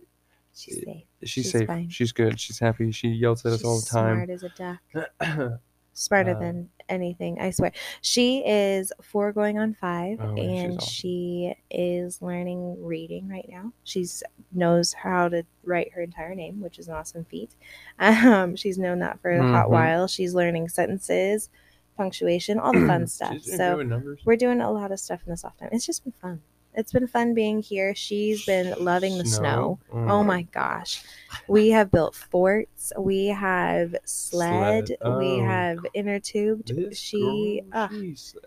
she's 0.56 0.84
safe. 0.84 1.04
she's, 1.22 1.30
She's 1.30 1.52
safe, 1.52 1.68
fine. 1.68 1.90
she's 1.90 2.12
good, 2.12 2.40
she's 2.40 2.58
happy, 2.58 2.92
she 2.92 3.10
yells 3.10 3.46
at 3.46 3.54
us 3.54 3.64
all 3.64 3.80
the 3.80 3.86
time. 3.86 4.16
smart 4.16 4.30
as 4.32 4.42
a 4.42 4.50
duck. 4.50 4.80
Smarter 5.94 6.32
Uh, 6.32 6.40
than 6.40 6.70
anything, 6.90 7.40
I 7.40 7.52
swear. 7.52 7.72
She 8.02 8.44
is 8.46 8.92
four 9.02 9.32
going 9.32 9.60
on 9.60 9.74
five, 9.76 10.20
Oh, 10.22 10.34
and 10.36 10.82
she 10.82 11.56
is 11.70 12.22
learning 12.22 12.84
reading 12.84 13.28
right 13.28 13.48
now. 13.48 13.72
She's 13.84 14.24
knows 14.52 14.94
how 14.94 15.30
to 15.30 15.44
write 15.64 15.92
her 15.94 16.02
entire 16.02 16.36
name, 16.36 16.62
which 16.62 16.80
is 16.80 16.88
an 16.88 16.96
awesome 16.96 17.26
feat. 17.26 17.52
Um, 18.00 18.56
she's 18.56 18.78
known 18.78 19.00
that 19.00 19.20
for 19.22 19.32
a 19.32 19.42
hot 19.44 19.68
Mhm. 19.68 19.72
while. 19.72 20.08
She's 20.08 20.34
learning 20.34 20.70
sentences, 20.70 21.50
punctuation, 21.96 22.58
all 22.60 22.74
the 22.74 22.88
fun 22.88 23.06
stuff. 23.08 23.42
So 23.44 23.82
numbers. 23.84 24.22
we're 24.26 24.36
doing 24.36 24.62
a 24.62 24.72
lot 24.72 24.92
of 24.92 25.00
stuff 25.00 25.22
in 25.26 25.30
the 25.32 25.38
soft 25.38 25.60
time. 25.60 25.70
It's 25.72 25.86
just 25.86 26.04
been 26.04 26.14
fun. 26.14 26.42
It's 26.76 26.92
been 26.92 27.08
fun 27.08 27.34
being 27.34 27.62
here. 27.62 27.94
She's 27.96 28.46
been 28.46 28.74
loving 28.84 29.18
the 29.18 29.26
snow. 29.26 29.80
Oh 29.92 30.24
my 30.24 30.44
gosh. 30.44 31.04
We 31.48 31.70
have 31.70 31.92
built 31.92 32.16
forts. 32.16 32.92
We 32.98 33.28
have 33.28 33.96
sled. 34.06 34.88
Sled. 34.88 34.98
We 35.18 35.42
Oh, 35.42 35.44
have 35.46 35.78
inner 35.94 36.20
tubed. 36.20 36.76
This 36.76 36.98
She 36.98 37.62
girl, 37.72 37.72
ah, 37.74 37.90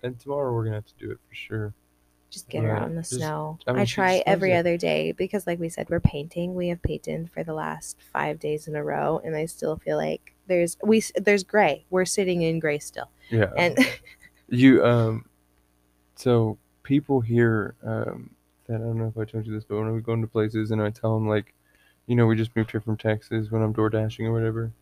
and 0.03 0.19
tomorrow 0.19 0.53
we're 0.53 0.65
gonna 0.65 0.77
have 0.77 0.87
to 0.87 0.95
do 0.99 1.11
it 1.11 1.19
for 1.29 1.35
sure. 1.35 1.75
just 2.29 2.49
get 2.49 2.65
her 2.65 2.77
out 2.77 2.89
in 2.89 2.97
the 2.97 3.03
Just- 3.03 3.15
snow. 3.15 3.59
I 3.67 3.71
I, 3.71 3.75
mean, 3.75 3.87
she 3.87 3.95
try 3.95 4.23
every 4.27 4.53
it. 4.53 4.57
other 4.59 4.77
day 4.77 5.13
because 5.13 5.47
like 5.47 5.59
we 5.61 5.69
said, 5.69 5.89
we're 5.89 6.01
painting. 6.01 6.55
We 6.55 6.69
have 6.69 6.83
painted 6.83 7.31
for 7.31 7.45
the 7.45 7.55
last 7.55 7.97
five 8.13 8.39
days 8.41 8.67
in 8.69 8.75
a 8.77 8.83
row, 8.85 9.21
and 9.25 9.35
I 9.37 9.47
still 9.47 9.77
feel 9.77 9.97
like 9.97 10.35
there's 10.49 10.77
we 10.83 11.03
there's 11.15 11.45
gray. 11.45 11.87
We're 11.91 12.05
sitting 12.05 12.43
in 12.43 12.59
gray 12.59 12.79
still. 12.81 13.09
Yeah. 13.31 13.51
And 13.57 13.79
You 14.49 14.85
um 14.85 15.25
so 16.17 16.59
people 16.87 17.21
here 17.21 17.75
um 17.83 18.31
that 18.67 18.77
I 18.77 18.79
don't 18.79 18.99
know 18.99 19.09
if 19.09 19.19
I 19.19 19.31
told 19.31 19.47
you 19.47 19.53
this, 19.53 19.65
but 19.65 19.77
when 19.77 19.93
we 19.93 20.01
go 20.01 20.13
into 20.13 20.27
places 20.27 20.71
and 20.71 20.83
I 20.83 20.91
tell 20.91 21.15
them 21.15 21.29
like, 21.29 21.55
you 22.07 22.17
know, 22.17 22.27
we 22.27 22.37
just 22.37 22.55
moved 22.57 22.71
here 22.71 22.81
from 22.81 22.97
Texas 22.97 23.51
when 23.51 23.63
I'm 23.63 23.73
door 23.73 23.91
dashing 23.91 24.27
or 24.27 24.33
whatever, 24.33 24.73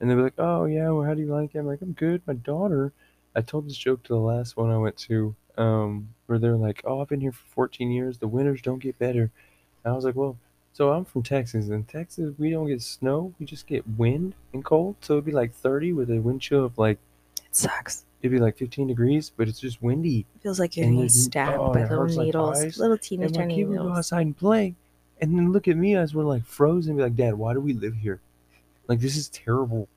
and 0.00 0.08
they'll 0.08 0.16
be 0.16 0.22
like, 0.22 0.38
"Oh 0.38 0.64
yeah, 0.64 0.90
well 0.90 1.04
how 1.04 1.14
do 1.14 1.20
you 1.20 1.32
like 1.32 1.54
it?" 1.54 1.58
I'm 1.58 1.66
like, 1.66 1.82
"I'm 1.82 1.92
good." 1.92 2.22
My 2.26 2.34
daughter, 2.34 2.92
I 3.34 3.42
told 3.42 3.68
this 3.68 3.76
joke 3.76 4.02
to 4.04 4.14
the 4.14 4.20
last 4.20 4.56
one 4.56 4.70
I 4.70 4.78
went 4.78 4.96
to, 5.08 5.34
um, 5.56 6.14
where 6.26 6.38
they're 6.38 6.56
like, 6.56 6.82
"Oh, 6.84 7.00
I've 7.00 7.08
been 7.08 7.20
here 7.20 7.32
for 7.32 7.46
14 7.48 7.90
years. 7.90 8.18
The 8.18 8.28
winters 8.28 8.62
don't 8.62 8.78
get 8.80 8.98
better." 8.98 9.30
And 9.84 9.92
I 9.92 9.96
was 9.96 10.04
like, 10.04 10.16
"Well." 10.16 10.36
So 10.74 10.92
I'm 10.92 11.04
from 11.04 11.24
Texas. 11.24 11.68
In 11.70 11.84
Texas, 11.84 12.34
we 12.38 12.50
don't 12.50 12.68
get 12.68 12.82
snow. 12.82 13.34
We 13.40 13.46
just 13.46 13.66
get 13.66 13.84
wind 13.98 14.34
and 14.52 14.64
cold. 14.64 14.94
So 15.00 15.14
it'd 15.14 15.24
be 15.24 15.32
like 15.32 15.52
30 15.52 15.92
with 15.92 16.08
a 16.10 16.20
wind 16.20 16.40
chill 16.40 16.64
of 16.64 16.78
like 16.78 16.98
it 17.44 17.56
sucks. 17.56 18.04
It'd 18.22 18.32
be 18.32 18.38
like 18.38 18.56
15 18.56 18.88
degrees, 18.88 19.30
but 19.36 19.48
it's 19.48 19.60
just 19.60 19.82
windy. 19.82 20.26
It 20.36 20.42
feels 20.42 20.58
like 20.58 20.76
you're 20.76 20.86
And 20.86 20.96
getting 20.96 21.08
stabbed 21.08 21.58
oh, 21.58 21.72
by 21.72 21.82
little 21.82 21.98
hurts 21.98 22.16
like 22.16 22.26
needles, 22.26 22.78
little 22.78 22.98
teeny 22.98 23.24
And 23.24 23.34
tiny 23.34 23.64
would 23.64 23.78
go 23.78 23.92
outside 23.92 24.26
and 24.26 24.36
play, 24.36 24.74
and 25.20 25.36
then 25.36 25.52
look 25.52 25.68
at 25.68 25.76
me 25.76 25.96
as 25.96 26.14
we're 26.14 26.24
like 26.24 26.44
frozen, 26.44 26.92
and 26.92 26.98
be 26.98 27.02
like, 27.04 27.16
"Dad, 27.16 27.34
why 27.34 27.54
do 27.54 27.60
we 27.60 27.72
live 27.72 27.94
here? 27.94 28.20
Like 28.86 29.00
this 29.00 29.16
is 29.16 29.28
terrible 29.28 29.88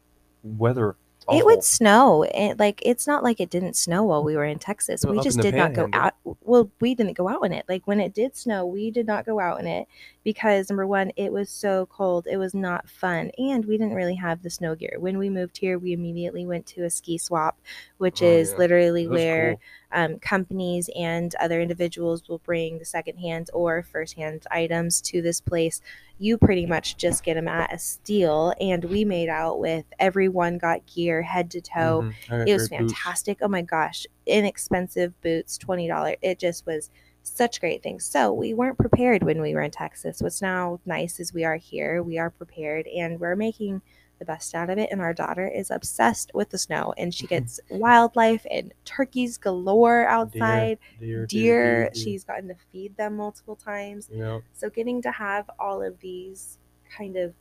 weather." 0.43 0.95
It's 1.29 1.39
It 1.39 1.45
would 1.45 1.63
snow. 1.63 2.23
It, 2.23 2.59
like 2.59 2.81
it's 2.83 3.05
not 3.07 3.23
like 3.23 3.39
it 3.39 3.49
didn't 3.49 3.75
snow 3.75 4.03
while 4.03 4.23
we 4.23 4.35
were 4.35 4.43
in 4.45 4.59
Texas. 4.59 5.05
Well, 5.05 5.13
we 5.15 5.21
just 5.21 5.39
did 5.39 5.55
not 5.55 5.73
go 5.73 5.87
out. 5.93 6.15
Well, 6.41 6.69
we 6.81 6.95
didn't 6.95 7.13
go 7.17 7.29
out 7.29 7.45
in 7.45 7.53
it. 7.53 7.65
Like 7.69 7.85
when 7.85 7.99
it 7.99 8.13
did 8.13 8.35
snow, 8.35 8.65
we 8.65 8.91
did 8.91 9.05
not 9.07 9.25
go 9.25 9.39
out 9.39 9.59
in 9.59 9.67
it 9.67 9.87
because 10.23 10.69
number 10.69 10.87
one, 10.87 11.11
it 11.15 11.31
was 11.31 11.49
so 11.49 11.85
cold. 11.87 12.27
It 12.29 12.37
was 12.37 12.53
not 12.53 12.89
fun, 12.89 13.31
and 13.37 13.65
we 13.65 13.77
didn't 13.77 13.93
really 13.95 14.15
have 14.15 14.41
the 14.41 14.49
snow 14.49 14.75
gear. 14.75 14.95
When 14.99 15.17
we 15.17 15.29
moved 15.29 15.57
here, 15.57 15.77
we 15.79 15.93
immediately 15.93 16.45
went 16.45 16.65
to 16.67 16.83
a 16.85 16.89
ski 16.89 17.17
swap, 17.17 17.59
which 17.97 18.21
Oh, 18.21 18.25
is 18.25 18.51
yeah. 18.51 18.57
literally 18.57 19.05
It 19.05 19.07
where 19.07 19.55
cool. 19.55 19.61
Um, 19.93 20.19
companies 20.19 20.89
and 20.95 21.33
other 21.35 21.61
individuals 21.61 22.27
will 22.29 22.39
bring 22.39 22.79
the 22.79 22.85
secondhand 22.85 23.49
or 23.53 23.83
firsthand 23.83 24.45
items 24.51 25.01
to 25.01 25.21
this 25.21 25.41
place. 25.41 25.81
You 26.19 26.37
pretty 26.37 26.65
much 26.65 26.97
just 26.97 27.23
get 27.23 27.33
them 27.33 27.47
at 27.47 27.73
a 27.73 27.79
steal, 27.79 28.53
and 28.61 28.83
we 28.85 29.03
made 29.05 29.29
out 29.29 29.59
with 29.59 29.85
everyone 29.99 30.57
got 30.57 30.85
gear 30.85 31.21
head 31.21 31.49
to 31.51 31.61
toe. 31.61 32.11
Mhm. 32.29 32.47
It 32.47 32.53
was 32.53 32.67
great 32.69 32.81
boots. 32.81 32.93
fantastic. 32.93 33.37
Oh 33.41 33.47
my 33.47 33.61
gosh, 33.63 34.05
inexpensive 34.25 35.19
boots, 35.21 35.57
twenty 35.57 35.87
dollars. 35.87 36.15
It 36.21 36.39
just 36.39 36.65
was 36.65 36.89
such 37.23 37.59
great 37.59 37.83
things. 37.83 38.03
So 38.03 38.33
we 38.33 38.53
weren't 38.53 38.77
prepared 38.79 39.23
when 39.23 39.41
we 39.41 39.53
were 39.53 39.61
in 39.61 39.71
Texas. 39.71 40.21
What's 40.21 40.41
now 40.41 40.79
nice 40.85 41.19
is 41.19 41.33
we 41.33 41.43
are 41.43 41.55
here. 41.55 42.01
We 42.03 42.17
are 42.17 42.29
prepared, 42.31 42.87
and 42.87 43.19
we're 43.19 43.35
making 43.35 43.81
the 44.21 44.25
best 44.25 44.53
out 44.53 44.69
of 44.69 44.77
it. 44.77 44.89
And 44.91 45.01
our 45.01 45.13
daughter 45.13 45.47
is 45.47 45.71
obsessed 45.71 46.31
with 46.35 46.51
the 46.51 46.57
snow, 46.59 46.93
and 46.97 47.13
she 47.13 47.25
gets 47.35 47.59
wildlife 47.69 48.45
and 48.49 48.71
turkeys 48.85 49.37
galore 49.37 50.05
outside. 50.07 50.77
Deer, 50.99 51.25
Deer, 51.25 51.89
she's 51.93 52.23
gotten 52.23 52.47
to 52.47 52.55
feed 52.71 52.95
them 52.95 53.17
multiple 53.17 53.55
times. 53.55 54.09
know, 54.11 54.43
So 54.53 54.69
getting 54.69 55.01
to 55.01 55.11
have 55.11 55.49
all 55.59 55.81
of 55.81 55.99
these 55.99 56.59
kind 56.95 57.17
of 57.17 57.33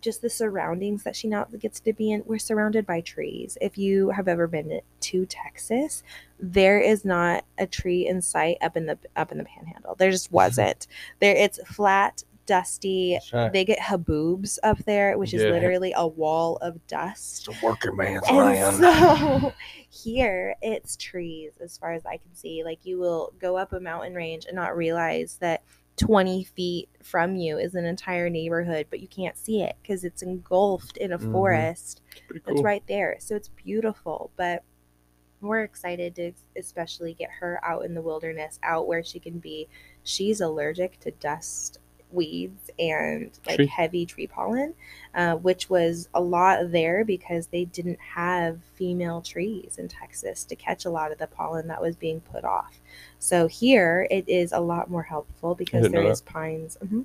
just 0.00 0.22
the 0.22 0.30
surroundings 0.30 1.02
that 1.04 1.14
she 1.14 1.28
now 1.28 1.44
gets 1.44 1.80
to 1.80 1.92
be 1.92 2.12
in. 2.12 2.22
We're 2.26 2.38
surrounded 2.38 2.86
by 2.86 3.00
trees. 3.00 3.56
If 3.60 3.78
you 3.78 4.10
have 4.10 4.28
ever 4.28 4.46
been 4.46 4.80
to 5.00 5.26
Texas, 5.26 6.02
there 6.38 6.80
is 6.80 7.04
not 7.04 7.44
a 7.58 7.66
tree 7.66 8.06
in 8.06 8.22
sight 8.22 8.56
up 8.62 8.76
in 8.76 8.86
the 8.86 8.98
up 9.16 9.32
in 9.32 9.38
the 9.38 9.44
panhandle. 9.44 9.94
There 9.96 10.10
just 10.10 10.32
wasn't. 10.40 10.86
there 11.20 11.34
it's 11.34 11.58
flat, 11.66 12.24
dusty. 12.50 13.16
They 13.52 13.64
get 13.64 13.78
haboobs 13.78 14.58
up 14.64 14.78
there, 14.84 15.16
which 15.16 15.32
is 15.32 15.42
Yeah. 15.42 15.50
literally 15.50 15.92
a 15.96 16.06
wall 16.06 16.56
of 16.56 16.84
dust. 16.88 17.46
it's 17.48 17.62
a 17.62 17.64
working 17.64 17.96
man's 17.96 18.26
And 18.28 18.36
land. 18.38 18.76
so 18.76 19.54
here 19.90 20.56
it's 20.60 20.96
trees 20.96 21.52
as 21.62 21.78
far 21.78 21.92
as 21.92 22.04
I 22.04 22.16
can 22.16 22.34
see. 22.34 22.64
Like 22.64 22.84
you 22.84 22.98
will 22.98 23.32
go 23.38 23.56
up 23.56 23.72
a 23.72 23.78
mountain 23.80 24.14
range 24.14 24.46
and 24.46 24.56
not 24.56 24.76
realize 24.76 25.36
that 25.40 25.62
20 25.96 26.44
feet 26.44 26.88
from 27.02 27.36
you 27.36 27.58
is 27.58 27.74
an 27.74 27.84
entire 27.84 28.28
neighborhood, 28.30 28.86
but 28.90 29.00
you 29.00 29.08
can't 29.08 29.36
see 29.36 29.62
it 29.62 29.76
because 29.82 30.02
it's 30.02 30.22
engulfed 30.22 30.96
in 30.96 31.12
a 31.12 31.18
Mhm. 31.18 31.30
forest 31.30 32.00
Pretty 32.26 32.42
that's 32.46 32.62
right 32.62 32.82
there. 32.88 33.16
So 33.20 33.36
it's 33.36 33.48
beautiful, 33.50 34.30
but 34.36 34.64
we're 35.42 35.62
excited 35.62 36.14
to 36.16 36.32
especially 36.56 37.14
get 37.14 37.30
her 37.30 37.60
out 37.64 37.84
in 37.84 37.94
the 37.94 38.02
wilderness, 38.02 38.58
out 38.62 38.86
where 38.86 39.02
she 39.02 39.18
can 39.18 39.38
be. 39.38 39.68
She's 40.02 40.40
allergic 40.40 40.98
to 41.00 41.10
dust 41.12 41.78
weeds 42.12 42.70
and 42.78 43.30
like 43.46 43.56
Tree. 43.56 43.66
heavy 43.66 44.06
tree 44.06 44.26
pollen, 44.26 44.74
uh, 45.14 45.36
which 45.36 45.70
was 45.70 46.08
a 46.14 46.20
lot 46.20 46.70
there 46.70 47.04
because 47.04 47.46
they 47.48 47.64
didn't 47.66 48.00
have 48.00 48.58
female 48.74 49.20
trees 49.20 49.76
in 49.78 49.88
Texas 49.88 50.44
to 50.44 50.56
catch 50.56 50.84
a 50.84 50.90
lot 50.90 51.12
of 51.12 51.18
the 51.18 51.26
pollen 51.26 51.68
that 51.68 51.80
was 51.80 51.96
being 51.96 52.20
put 52.20 52.44
off. 52.44 52.80
So 53.18 53.46
here 53.46 54.06
it 54.10 54.28
is 54.28 54.52
a 54.52 54.60
lot 54.60 54.90
more 54.90 55.02
helpful 55.02 55.54
because 55.54 55.82
didn't 55.82 55.92
know 55.92 55.98
there 56.00 56.08
that. 56.08 56.12
is 56.12 56.20
pines. 56.22 56.76
Mhm. 56.84 57.04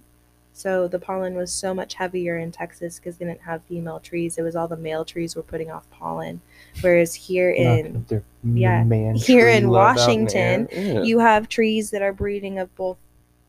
So 0.54 0.88
the 0.88 1.00
pollen 1.00 1.36
was 1.36 1.52
so 1.52 1.74
much 1.74 1.96
heavier 1.96 2.38
in 2.38 2.50
Texas 2.50 2.98
because 2.98 3.18
they 3.18 3.26
didn't 3.26 3.42
have 3.42 3.62
female 3.64 4.00
trees. 4.00 4.38
It 4.38 4.42
was 4.42 4.56
all 4.56 4.70
the 4.70 4.78
male 4.78 5.04
trees 5.04 5.36
were 5.36 5.44
putting 5.44 5.70
off 5.70 5.90
pollen, 5.90 6.40
whereas 6.80 7.14
here 7.14 7.51
in 7.51 8.06
yeah, 8.42 8.86
man 8.86 9.16
here 9.16 9.50
in 9.50 9.68
love 9.68 9.98
out 9.98 9.98
the 9.98 10.06
Washington. 10.06 10.70
Yeah. 10.72 11.01
you 11.03 11.20
have 11.20 11.50
trees 11.50 11.92
that 11.92 12.01
are 12.01 12.14
breeding 12.14 12.58
of 12.58 12.74
both 12.77 12.96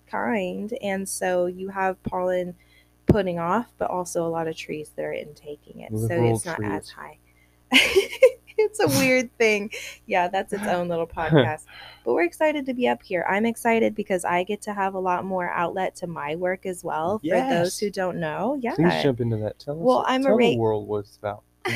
kind, 0.06 0.72
and 0.82 1.08
so 1.08 1.46
you 1.46 1.68
have 1.68 2.02
pollen 2.02 2.54
putting 3.06 3.38
off, 3.38 3.72
but 3.78 3.90
also 3.90 4.26
a 4.26 4.28
lot 4.28 4.48
of 4.48 4.56
trees 4.56 4.90
that 4.96 5.04
are 5.04 5.12
intaking 5.12 5.80
it. 5.80 5.90
so 5.96 6.08
it's 6.10 6.44
not 6.44 6.62
as 6.64 6.88
high. 6.90 7.18
it's 8.58 8.80
a 8.80 8.88
weird 8.98 9.36
thing. 9.38 9.70
Yeah, 10.06 10.28
that's 10.28 10.52
its 10.52 10.64
own 10.64 10.88
little 10.88 11.06
podcast. 11.18 11.64
But 12.04 12.14
we're 12.14 12.24
excited 12.24 12.66
to 12.66 12.74
be 12.74 12.88
up 12.88 13.02
here. 13.02 13.24
I'm 13.28 13.46
excited 13.46 13.94
because 13.94 14.24
I 14.24 14.42
get 14.44 14.62
to 14.62 14.72
have 14.74 14.94
a 14.94 14.98
lot 14.98 15.24
more 15.24 15.48
outlet 15.50 15.96
to 15.96 16.06
my 16.06 16.36
work 16.36 16.66
as 16.66 16.82
well. 16.84 17.20
For 17.20 17.40
those 17.40 17.78
who 17.78 17.90
don't 17.90 18.18
know, 18.18 18.58
yeah. 18.60 18.74
Please 18.74 19.02
jump 19.02 19.20
into 19.20 19.36
that. 19.38 19.58
Tell 19.58 19.74
us. 19.74 19.80
Well, 19.80 20.04
I'm 20.06 20.22
a 20.22 20.24
tell 20.24 20.36
ra- 20.36 20.44
the 20.46 20.58
world 20.58 20.88
what 20.88 20.98
it's 21.00 21.16
about. 21.16 21.42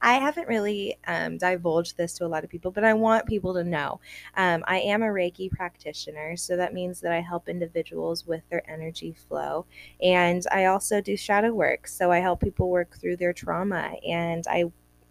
I 0.00 0.14
haven't 0.14 0.48
really 0.48 0.96
um, 1.06 1.38
divulged 1.38 1.96
this 1.96 2.14
to 2.14 2.26
a 2.26 2.28
lot 2.28 2.44
of 2.44 2.50
people, 2.50 2.70
but 2.70 2.84
I 2.84 2.94
want 2.94 3.26
people 3.26 3.54
to 3.54 3.64
know. 3.64 4.00
Um, 4.36 4.64
I 4.66 4.78
am 4.80 5.02
a 5.02 5.06
Reiki 5.06 5.50
practitioner, 5.50 6.36
so 6.36 6.56
that 6.56 6.74
means 6.74 7.00
that 7.00 7.12
I 7.12 7.20
help 7.20 7.48
individuals 7.48 8.26
with 8.26 8.42
their 8.50 8.68
energy 8.70 9.14
flow. 9.28 9.66
And 10.02 10.42
I 10.52 10.66
also 10.66 11.00
do 11.00 11.16
shadow 11.16 11.52
work, 11.52 11.86
so 11.88 12.10
I 12.10 12.18
help 12.18 12.40
people 12.40 12.70
work 12.70 12.96
through 12.96 13.16
their 13.16 13.32
trauma. 13.32 13.94
And 14.06 14.44
I, 14.48 14.64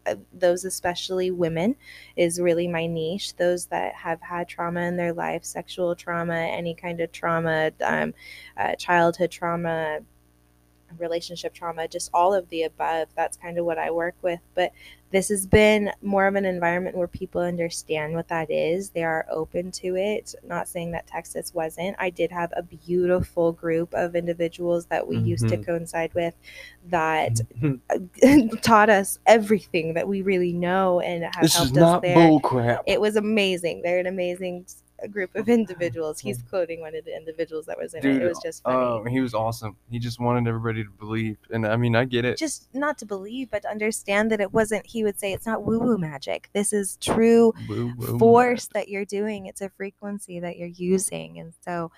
uh, 0.06 0.16
those 0.34 0.66
especially 0.66 1.32
women, 1.32 1.76
is 2.16 2.40
really 2.40 2.68
my 2.68 2.88
niche. 2.88 3.36
Those 3.36 3.66
that 3.68 3.94
have 3.96 4.22
had 4.22 4.48
trauma 4.48 4.82
in 4.82 4.98
their 4.98 5.14
life, 5.14 5.44
sexual 5.44 5.96
trauma, 5.96 6.36
any 6.36 6.76
kind 6.76 7.00
of 7.02 7.12
trauma, 7.12 7.72
um, 7.84 8.14
uh, 8.58 8.76
childhood 8.76 9.32
trauma, 9.32 10.00
relationship 11.00 11.54
trauma, 11.54 11.88
just 11.88 12.10
all 12.14 12.34
of 12.34 12.48
the 12.50 12.64
above. 12.64 13.08
That's 13.16 13.38
kind 13.38 13.58
of 13.58 13.66
what 13.66 13.78
I 13.78 13.92
work 13.92 14.16
with. 14.22 14.40
But 14.56 14.72
this 15.12 15.30
has 15.30 15.46
been 15.46 15.92
more 16.02 16.26
of 16.26 16.34
an 16.36 16.46
environment 16.46 16.98
where 16.98 17.08
people 17.08 17.40
understand 17.42 18.16
what 18.16 18.28
that 18.30 18.50
is. 18.50 18.90
They 18.90 19.04
are 19.04 19.28
open 19.30 19.70
to 19.74 19.96
it. 19.96 20.34
Not 20.44 20.68
saying 20.68 20.92
that 20.94 21.06
Texas 21.06 21.54
wasn't. 21.54 21.96
I 22.00 22.10
did 22.10 22.32
have 22.32 22.52
a 22.56 22.64
beautiful 22.64 23.52
group 23.52 23.94
of 23.94 24.16
individuals 24.16 24.88
that 24.88 25.08
we 25.08 25.18
used 25.18 25.48
to 25.50 25.58
Mhm. 25.58 25.66
coincide 25.66 26.14
with 26.16 26.34
that 26.90 27.34
Mhm. 27.62 27.80
taught 28.62 28.90
us 28.90 29.20
everything 29.28 29.94
that 29.94 30.08
we 30.08 30.22
really 30.24 30.52
know 30.54 31.00
and 31.00 31.24
have 31.24 31.42
this 31.42 31.56
helped 31.56 31.72
is 31.72 31.78
us 31.78 31.82
not 31.82 32.02
there. 32.02 32.16
bull 32.16 32.40
crap. 32.40 32.84
It 32.88 33.00
was 33.00 33.16
amazing. 33.16 33.82
They're 33.84 34.00
an 34.00 34.08
amazing 34.08 34.66
s- 35.04 35.10
group 35.12 35.36
of 35.36 35.50
individuals. 35.50 36.20
He's 36.20 36.42
hmm. 36.42 36.48
quoting 36.48 36.82
one 36.82 36.96
of 36.96 37.06
the 37.06 37.16
individuals 37.16 37.66
that 37.66 37.78
was 37.78 37.94
in 37.94 38.00
it. 38.00 38.02
Dude, 38.04 38.22
It 38.22 38.28
was 38.28 38.40
just 38.44 38.64
funny. 38.64 38.78
Oh, 38.78 39.04
he 39.06 39.20
was 39.20 39.34
awesome. 39.34 39.76
He 39.90 40.00
just 40.00 40.20
wanted 40.20 40.48
everybody 40.48 40.84
to 40.84 40.90
believe, 40.90 41.38
and 41.52 41.66
I 41.66 41.76
mean, 41.76 41.96
I 41.96 42.06
get 42.06 42.26
it. 42.26 42.38
just 42.38 42.74
not 42.74 42.98
to 43.00 43.06
believe, 43.06 43.52
but 43.52 43.64
to 43.64 43.70
understand 43.70 44.32
that 44.32 44.42
it 44.42 44.54
wasn't, 44.54 44.86
he 44.86 45.04
would 45.04 45.20
say, 45.20 45.34
it's 45.34 45.46
not 45.46 45.64
woo 45.64 45.80
woo 45.80 45.98
magic. 45.98 46.50
This 46.54 46.74
is 46.74 46.98
true 46.98 47.54
Woo, 47.68 47.94
woo, 47.98 48.20
force 48.20 48.68
that 48.74 48.90
you're 48.90 49.06
doing. 49.06 49.46
It's 49.46 49.62
a 49.62 49.70
frequency 49.70 50.40
that 50.40 50.58
you're 50.58 50.68
using. 50.68 51.40
And 51.40 51.54
so 51.64 51.92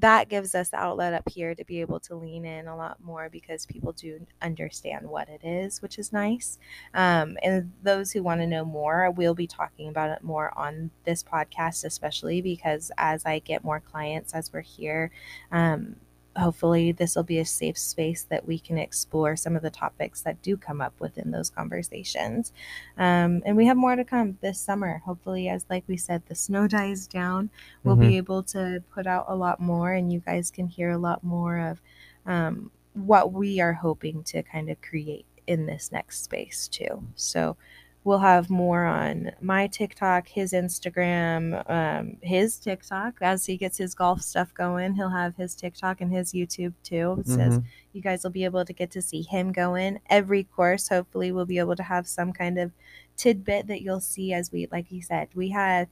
that 0.00 0.28
gives 0.28 0.54
us 0.54 0.70
the 0.70 0.78
outlet 0.78 1.12
up 1.12 1.28
here 1.28 1.54
to 1.54 1.64
be 1.64 1.80
able 1.80 2.00
to 2.00 2.14
lean 2.14 2.44
in 2.44 2.66
a 2.66 2.76
lot 2.76 2.96
more 3.02 3.28
because 3.28 3.66
people 3.66 3.92
do 3.92 4.26
understand 4.40 5.06
what 5.06 5.28
it 5.28 5.44
is, 5.44 5.82
which 5.82 5.98
is 5.98 6.12
nice. 6.12 6.58
Um, 6.94 7.36
and 7.42 7.72
those 7.82 8.10
who 8.10 8.22
want 8.22 8.40
to 8.40 8.46
know 8.46 8.64
more, 8.64 9.10
we'll 9.10 9.34
be 9.34 9.46
talking 9.46 9.88
about 9.88 10.10
it 10.10 10.24
more 10.24 10.56
on 10.56 10.90
this 11.04 11.22
podcast, 11.22 11.84
especially 11.84 12.40
because 12.40 12.90
as 12.96 13.26
I 13.26 13.40
get 13.40 13.62
more 13.62 13.80
clients 13.80 14.34
as 14.34 14.50
we're 14.52 14.60
here, 14.62 15.10
um, 15.52 15.96
hopefully 16.36 16.92
this 16.92 17.16
will 17.16 17.24
be 17.24 17.38
a 17.38 17.44
safe 17.44 17.76
space 17.76 18.22
that 18.24 18.46
we 18.46 18.58
can 18.58 18.78
explore 18.78 19.36
some 19.36 19.56
of 19.56 19.62
the 19.62 19.70
topics 19.70 20.22
that 20.22 20.40
do 20.42 20.56
come 20.56 20.80
up 20.80 20.94
within 21.00 21.30
those 21.30 21.50
conversations. 21.50 22.52
Um, 22.96 23.42
and 23.44 23.56
we 23.56 23.66
have 23.66 23.76
more 23.76 23.96
to 23.96 24.04
come 24.04 24.38
this 24.40 24.60
summer. 24.60 24.98
Hopefully 25.04 25.48
as 25.48 25.66
like 25.68 25.84
we 25.88 25.96
said 25.96 26.22
the 26.26 26.34
snow 26.34 26.66
dies 26.78 27.06
down 27.06 27.50
we'll 27.84 27.96
Mhm. 27.96 28.00
be 28.00 28.16
able 28.16 28.42
to 28.44 28.82
put 28.90 29.06
out 29.06 29.26
a 29.28 29.34
lot 29.36 29.60
more 29.60 29.92
and 29.92 30.12
you 30.12 30.20
guys 30.20 30.50
can 30.50 30.66
hear 30.68 30.90
a 30.90 30.98
lot 30.98 31.22
more 31.24 31.58
of 31.58 31.80
um, 32.26 32.70
what 32.94 33.32
we 33.32 33.60
are 33.60 33.72
hoping 33.72 34.22
to 34.24 34.42
kind 34.42 34.70
of 34.70 34.80
create 34.82 35.26
in 35.46 35.66
this 35.66 35.90
next 35.90 36.22
space 36.22 36.68
too. 36.68 37.02
So 37.16 37.56
we'll 38.04 38.18
have 38.18 38.48
more 38.48 38.84
on 38.84 39.30
my 39.40 39.66
TikTok, 39.66 40.26
his 40.28 40.52
Instagram, 40.52 41.62
um, 41.70 42.16
his 42.22 42.58
TikTok. 42.58 43.16
As 43.20 43.44
he 43.44 43.56
gets 43.56 43.76
his 43.76 43.94
golf 43.94 44.22
stuff 44.22 44.54
going, 44.54 44.94
he'll 44.94 45.10
have 45.10 45.36
his 45.36 45.54
TikTok 45.54 46.00
and 46.00 46.12
his 46.12 46.32
YouTube 46.32 46.72
too. 46.82 47.16
It 47.20 47.26
says 47.28 47.60
you 47.92 48.00
guys 48.00 48.22
will 48.24 48.30
be 48.30 48.44
able 48.44 48.64
to 48.64 48.72
get 48.72 48.90
to 48.92 49.02
see 49.02 49.22
him 49.22 49.52
go 49.52 49.74
in 49.74 49.98
every 50.08 50.44
course. 50.44 50.88
Hopefully, 50.88 51.30
we'll 51.32 51.44
be 51.46 51.58
able 51.58 51.76
to 51.76 51.82
have 51.82 52.06
some 52.06 52.32
kind 52.32 52.58
of 52.58 52.72
tidbit 53.16 53.66
that 53.66 53.82
you'll 53.82 54.00
see 54.00 54.32
as 54.32 54.50
we, 54.50 54.66
like 54.72 54.86
he 54.86 55.00
said, 55.02 55.28
we 55.34 55.50
had 55.50 55.88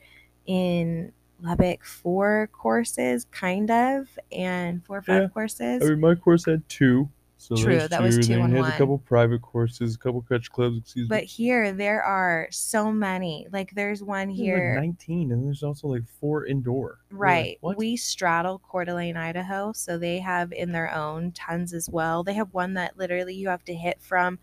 in 0.47 1.13
Lubbock 1.43 1.85
four 1.85 2.49
courses, 2.53 3.27
kind 3.31 3.71
of, 3.71 4.09
and 4.33 4.85
four 4.85 4.99
or 4.99 5.03
five 5.03 5.23
Yeah. 5.23 5.29
courses. 5.29 5.83
I 5.83 5.91
mean, 5.91 6.01
my 6.01 6.15
course 6.15 6.47
had 6.47 6.67
two. 6.69 7.11
So 7.41 7.55
True, 7.57 7.87
that 7.87 8.03
was 8.03 8.27
two, 8.27 8.33
and 8.35 8.53
one. 8.53 8.69
a 8.69 8.77
couple 8.77 8.99
private 8.99 9.43
courses, 9.43 9.95
a 9.95 9.99
couple 9.99 10.21
country 10.23 10.51
clubs. 10.53 10.79
Excuse 10.79 11.09
But 11.09 11.23
me. 11.23 11.27
here 11.27 11.73
there 11.73 12.03
are 12.03 12.49
so 12.51 12.91
many. 12.91 13.47
Like 13.53 13.71
there's 13.77 14.03
one 14.03 14.29
here. 14.29 14.73
like 14.75 14.87
19, 14.89 15.31
and 15.31 15.47
there's 15.47 15.63
also 15.63 15.87
like 15.87 16.03
four 16.21 16.47
indoor. 16.47 16.99
Like, 17.13 17.19
Right. 17.21 17.59
what? 17.61 17.77
we 17.77 17.97
straddle 17.97 18.59
Coeur 18.59 18.85
d'Alene, 18.85 19.17
Idaho. 19.17 19.73
So 19.73 19.97
they 19.99 20.19
have 20.19 20.53
in 20.53 20.73
their 20.73 20.93
own 20.93 21.31
tons 21.31 21.73
as 21.73 21.89
well. 21.89 22.25
They 22.25 22.35
have 22.35 22.53
one 22.53 22.75
that 22.75 22.99
literally 22.99 23.35
you 23.37 23.49
have 23.49 23.65
to 23.67 23.75
hit 23.75 24.03
from 24.03 24.41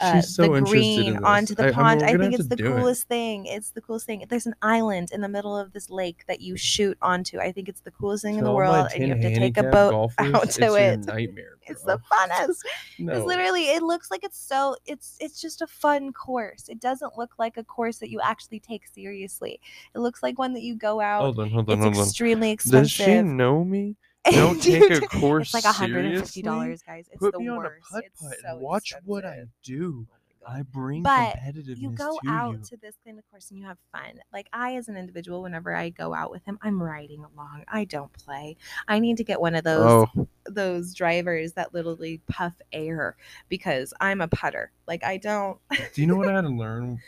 uh, 0.00 0.20
so 0.22 0.42
the 0.54 0.60
green 0.62 1.16
in 1.16 1.24
onto 1.24 1.54
the 1.54 1.68
I- 1.68 1.72
pond. 1.72 2.02
I, 2.02 2.16
think 2.16 2.34
it's 2.34 2.48
the 2.48 2.56
do 2.56 2.66
it. 2.74 2.76
coolest 2.78 3.08
thing. 3.08 3.46
It's 3.46 3.70
the 3.70 3.80
coolest 3.80 4.06
thing. 4.06 4.24
There's 4.28 4.46
an 4.46 4.54
island 4.62 5.10
in 5.12 5.20
the 5.20 5.28
middle 5.28 5.56
of 5.56 5.72
this 5.72 5.90
lake 5.90 6.24
that 6.26 6.40
you 6.40 6.56
shoot 6.56 6.96
onto. 7.02 7.38
I 7.38 7.52
think 7.52 7.68
it's 7.68 7.80
the 7.80 7.90
coolest 7.90 8.22
thing 8.24 8.38
in 8.38 8.44
the 8.44 8.52
world. 8.52 8.88
And 8.94 9.02
you 9.02 9.08
have 9.10 9.20
to 9.20 9.34
take 9.34 9.56
a 9.56 9.64
boat 9.64 9.90
golfers, 10.18 10.34
out 10.34 10.50
to 10.50 10.74
it. 10.74 11.00
nightmare. 11.06 11.56
It's 11.70 11.82
the 11.82 12.00
funnest. 12.12 12.56
No. 12.98 13.14
It's 13.16 13.24
literally 13.26 13.68
it 13.70 13.82
looks 13.82 14.10
like 14.10 14.24
it's 14.24 14.38
so 14.38 14.76
it's 14.84 15.16
it's 15.20 15.40
just 15.40 15.62
a 15.62 15.66
fun 15.66 16.12
course. 16.12 16.68
It 16.68 16.80
doesn't 16.80 17.16
look 17.16 17.34
like 17.38 17.56
a 17.56 17.64
course 17.64 17.98
that 17.98 18.10
you 18.10 18.20
actually 18.20 18.60
take 18.60 18.86
seriously. 18.88 19.60
It 19.94 20.00
looks 20.00 20.22
like 20.22 20.38
one 20.38 20.52
that 20.54 20.62
you 20.62 20.74
go 20.74 21.00
out. 21.00 21.22
Hold 21.22 21.38
on, 21.38 21.50
hold 21.50 21.70
on, 21.70 21.78
it's 21.78 21.84
hold 21.84 21.96
on. 21.96 22.02
extremely 22.02 22.50
expensive. 22.50 22.82
Does 22.82 22.90
she 22.90 23.22
know 23.22 23.64
me? 23.64 23.96
Don't 24.30 24.62
take 24.62 24.90
a 24.90 25.00
course 25.06 25.54
It's 25.54 25.64
like 25.64 25.74
hundred 25.74 26.04
and 26.04 26.14
fifty 26.20 26.40
seriously? 26.40 26.42
dollars, 26.42 26.82
guys. 26.82 27.08
It's 27.10 27.18
Put 27.18 27.32
the 27.32 27.40
me 27.40 27.48
on 27.48 27.56
worst. 27.58 27.86
a 27.90 27.94
putt 27.94 28.04
putt 28.20 28.34
so 28.42 28.48
and 28.48 28.60
watch 28.60 28.92
what 29.04 29.24
I 29.24 29.44
do. 29.62 30.06
Oh. 30.10 30.16
I 30.48 30.62
bring 30.62 31.02
But 31.02 31.36
competitiveness 31.36 31.78
you 31.80 31.90
go 31.90 32.18
to 32.24 32.30
out 32.30 32.52
you. 32.54 32.62
to 32.70 32.76
this 32.78 32.96
kind 33.04 33.18
of 33.18 33.30
course 33.30 33.50
and 33.50 33.58
you 33.60 33.66
have 33.66 33.76
fun. 33.92 34.20
Like 34.32 34.48
I, 34.54 34.74
as 34.76 34.88
an 34.88 34.96
individual, 34.96 35.42
whenever 35.42 35.74
I 35.74 35.90
go 35.90 36.14
out 36.14 36.30
with 36.30 36.42
him, 36.46 36.58
I'm 36.62 36.82
riding 36.82 37.22
along. 37.22 37.64
I 37.68 37.84
don't 37.84 38.10
play. 38.14 38.56
I 38.88 39.00
need 39.00 39.18
to 39.18 39.24
get 39.24 39.38
one 39.38 39.54
of 39.54 39.64
those 39.64 40.08
Oh, 40.16 40.28
those 40.46 40.94
drivers 40.94 41.52
that 41.52 41.74
literally 41.74 42.22
puff 42.26 42.54
air 42.72 43.16
because 43.50 43.92
I'm 44.00 44.22
a 44.22 44.28
putter. 44.28 44.72
Like 44.88 45.04
I 45.04 45.18
don't. 45.18 45.58
do 45.92 46.00
you 46.00 46.06
know 46.06 46.16
what 46.16 46.28
I 46.28 46.32
had 46.36 46.40
to 46.42 46.48
learn 46.56 46.98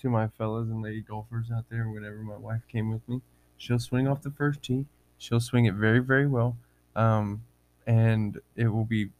to 0.00 0.10
my 0.10 0.28
fellas 0.36 0.68
and 0.68 0.82
lady 0.82 1.00
golfers 1.00 1.50
out 1.50 1.64
there? 1.70 1.88
Whenever 1.88 2.18
my 2.18 2.36
wife 2.36 2.62
came 2.70 2.90
with 2.92 3.08
me, 3.08 3.22
she'll 3.56 3.78
swing 3.78 4.06
off 4.06 4.20
the 4.20 4.30
first 4.32 4.62
tee. 4.62 4.84
She'll 5.18 5.40
swing 5.40 5.64
it 5.66 5.74
very, 5.74 6.00
very 6.00 6.26
well, 6.26 6.56
um, 6.94 7.42
and 7.86 8.40
it 8.54 8.68
will 8.68 8.84
be 8.84 9.10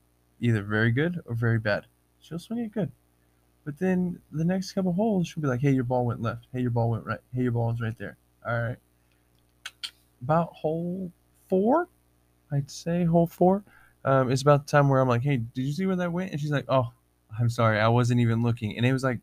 either 0.40 0.62
very 0.62 0.90
good 0.90 1.20
or 1.24 1.34
very 1.34 1.58
bad. 1.58 1.86
She'll 2.20 2.38
swing 2.38 2.60
it 2.60 2.72
good, 2.72 2.92
but 3.64 3.78
then 3.78 4.20
the 4.32 4.44
next 4.44 4.72
couple 4.72 4.92
holes, 4.92 5.28
she'll 5.28 5.42
be 5.42 5.48
like, 5.48 5.60
"Hey, 5.60 5.72
your 5.72 5.84
ball 5.84 6.06
went 6.06 6.22
left. 6.22 6.46
Hey, 6.52 6.60
your 6.60 6.70
ball 6.70 6.90
went 6.90 7.04
right. 7.06 7.20
Hey, 7.34 7.42
your 7.42 7.52
ball 7.52 7.70
is 7.72 7.80
right 7.80 7.96
there. 7.98 8.16
All 8.46 8.60
right." 8.60 8.78
About 10.22 10.52
hole 10.52 11.12
four, 11.48 11.88
I'd 12.52 12.70
say 12.70 13.04
hole 13.04 13.26
four. 13.26 13.62
Um, 14.04 14.30
it's 14.30 14.42
about 14.42 14.66
the 14.66 14.70
time 14.70 14.88
where 14.88 15.00
I'm 15.00 15.08
like, 15.08 15.22
"Hey, 15.22 15.38
did 15.38 15.62
you 15.62 15.72
see 15.72 15.86
where 15.86 15.96
that 15.96 16.12
went?" 16.12 16.32
And 16.32 16.40
she's 16.40 16.50
like, 16.50 16.66
"Oh, 16.68 16.92
I'm 17.38 17.50
sorry, 17.50 17.80
I 17.80 17.88
wasn't 17.88 18.20
even 18.20 18.42
looking." 18.42 18.76
And 18.76 18.86
it 18.86 18.92
was 18.92 19.04
like 19.04 19.20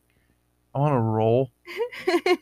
on 0.73 0.91
a 0.91 1.01
roll. 1.01 1.51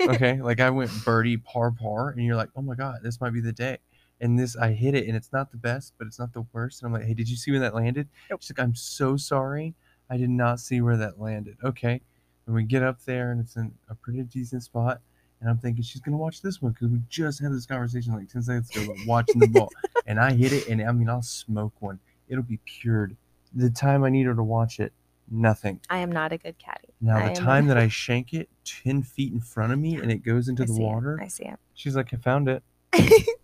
Okay, 0.02 0.42
like 0.42 0.60
I 0.60 0.70
went 0.72 0.92
birdie 1.06 1.38
par 1.38 1.72
par, 1.72 2.10
and 2.10 2.26
you're 2.26 2.36
like, 2.36 2.50
"Oh 2.56 2.62
my 2.62 2.76
god, 2.76 3.00
this 3.04 3.22
might 3.22 3.32
be 3.32 3.42
the 3.42 3.52
day." 3.52 3.78
And 4.22 4.38
this, 4.40 4.56
I 4.56 4.72
hit 4.72 4.94
it, 4.96 5.08
and 5.08 5.18
it's 5.18 5.34
not 5.34 5.52
the 5.52 5.58
best, 5.58 5.94
but 5.98 6.06
it's 6.08 6.20
not 6.20 6.32
the 6.32 6.46
worst. 6.54 6.82
And 6.82 6.88
I'm 6.88 6.94
like, 6.94 7.08
"Hey, 7.08 7.14
did 7.16 7.28
you 7.28 7.36
see 7.36 7.52
where 7.52 7.60
that 7.60 7.74
landed?" 7.76 8.08
Nope. 8.30 8.42
She's 8.42 8.52
like, 8.56 8.64
"I'm 8.64 8.76
so 8.76 9.18
sorry, 9.18 9.74
I 10.10 10.18
did 10.18 10.30
not 10.30 10.60
see 10.60 10.80
where 10.80 10.96
that 10.98 11.20
landed." 11.20 11.58
Okay, 11.64 12.02
and 12.46 12.56
we 12.56 12.64
get 12.64 12.84
up 12.84 13.04
there, 13.06 13.32
and 13.32 13.42
it's 13.42 13.56
in 13.56 13.74
a 13.90 13.96
pretty 13.96 14.22
decent 14.24 14.62
spot. 14.64 15.02
And 15.40 15.50
I'm 15.50 15.58
thinking 15.58 15.82
she's 15.84 16.02
gonna 16.02 16.18
watch 16.18 16.44
this 16.44 16.62
one 16.62 16.72
because 16.74 16.90
we 16.90 17.02
just 17.10 17.42
had 17.42 17.52
this 17.52 17.66
conversation 17.66 18.14
like 18.14 18.30
10 18.30 18.44
seconds 18.44 18.70
ago 18.76 18.84
about 18.84 18.98
watching 19.08 19.40
the 19.40 19.48
ball. 19.48 19.70
And 20.08 20.20
I 20.20 20.34
hit 20.34 20.52
it, 20.54 20.68
and 20.68 20.82
I 20.82 20.92
mean, 20.92 21.10
I'll 21.10 21.22
smoke 21.22 21.74
one. 21.80 22.00
It'll 22.28 22.44
be 22.44 22.58
cured. 22.58 23.16
The 23.54 23.70
time 23.70 24.04
I 24.04 24.10
need 24.10 24.26
her 24.26 24.34
to 24.36 24.44
watch 24.44 24.80
it, 24.80 24.94
nothing. 25.30 25.80
I 25.90 25.98
am 26.00 26.12
not 26.12 26.32
a 26.32 26.38
good 26.38 26.58
caddy. 26.60 26.90
Now 27.00 27.18
I 27.18 27.26
the 27.26 27.40
am- 27.40 27.46
time 27.46 27.68
that 27.68 27.78
I 27.78 27.88
shank 27.88 28.34
it 28.34 28.50
ten 28.66 29.02
feet 29.04 29.32
in 29.34 29.40
front 29.40 29.74
of 29.74 29.80
me 29.80 29.96
and 29.96 30.12
it 30.12 30.18
goes 30.24 30.48
into 30.48 30.64
I 30.64 30.66
the 30.68 30.74
see 30.74 30.82
it. 30.82 30.86
water, 30.86 31.20
I 31.22 31.28
see 31.28 31.46
it. 31.46 31.58
she's 31.74 31.96
like, 31.96 32.14
"I 32.14 32.18
found 32.18 32.50
it." 32.50 32.62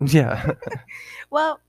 Yeah, 0.00 0.52
well, 1.30 1.60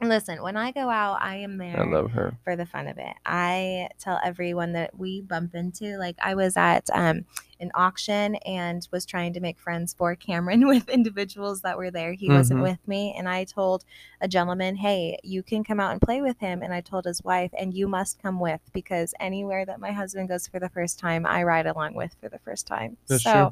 listen, 0.00 0.42
when 0.42 0.56
I 0.56 0.70
go 0.72 0.88
out, 0.88 1.18
I 1.20 1.36
am 1.36 1.58
there. 1.58 1.78
I 1.78 1.84
love 1.84 2.10
her. 2.12 2.38
for 2.42 2.56
the 2.56 2.64
fun 2.66 2.88
of 2.88 2.96
it. 2.98 3.14
I 3.26 3.88
tell 3.98 4.18
everyone 4.24 4.72
that 4.72 4.98
we 4.98 5.20
bump 5.20 5.54
into, 5.54 5.98
like 5.98 6.16
I 6.22 6.34
was 6.34 6.56
at 6.56 6.88
um, 6.90 7.26
an 7.60 7.70
auction 7.74 8.36
and 8.36 8.88
was 8.90 9.04
trying 9.04 9.34
to 9.34 9.40
make 9.40 9.58
friends 9.58 9.92
for 9.92 10.14
Cameron 10.16 10.66
with 10.72 10.88
individuals 10.88 11.60
that 11.60 11.76
were 11.76 11.90
there. 11.90 12.14
He 12.14 12.30
wasn't 12.30 12.60
Mhm. 12.60 12.62
with 12.62 12.88
me, 12.88 13.14
and 13.16 13.28
I 13.28 13.44
told 13.44 13.84
a 14.22 14.26
gentleman, 14.28 14.76
"Hey, 14.76 15.18
you 15.22 15.42
can 15.42 15.62
come 15.64 15.80
out 15.80 15.92
and 15.92 16.00
play 16.00 16.22
with 16.22 16.38
him." 16.40 16.62
And 16.62 16.72
I 16.72 16.80
told 16.80 17.04
his 17.04 17.22
wife, 17.22 17.50
"And 17.58 17.74
you 17.74 17.86
must 17.86 18.22
come 18.22 18.40
with 18.40 18.62
because 18.72 19.12
anywhere 19.20 19.66
that 19.66 19.80
my 19.80 19.92
husband 19.92 20.28
goes 20.30 20.46
for 20.48 20.58
the 20.58 20.70
first 20.70 20.98
time, 20.98 21.26
I 21.26 21.42
ride 21.42 21.66
along 21.66 21.92
with 21.94 22.14
for 22.20 22.30
the 22.30 22.38
first 22.38 22.66
time." 22.66 22.96
That's 23.06 23.22
so 23.22 23.30
true. 23.32 23.50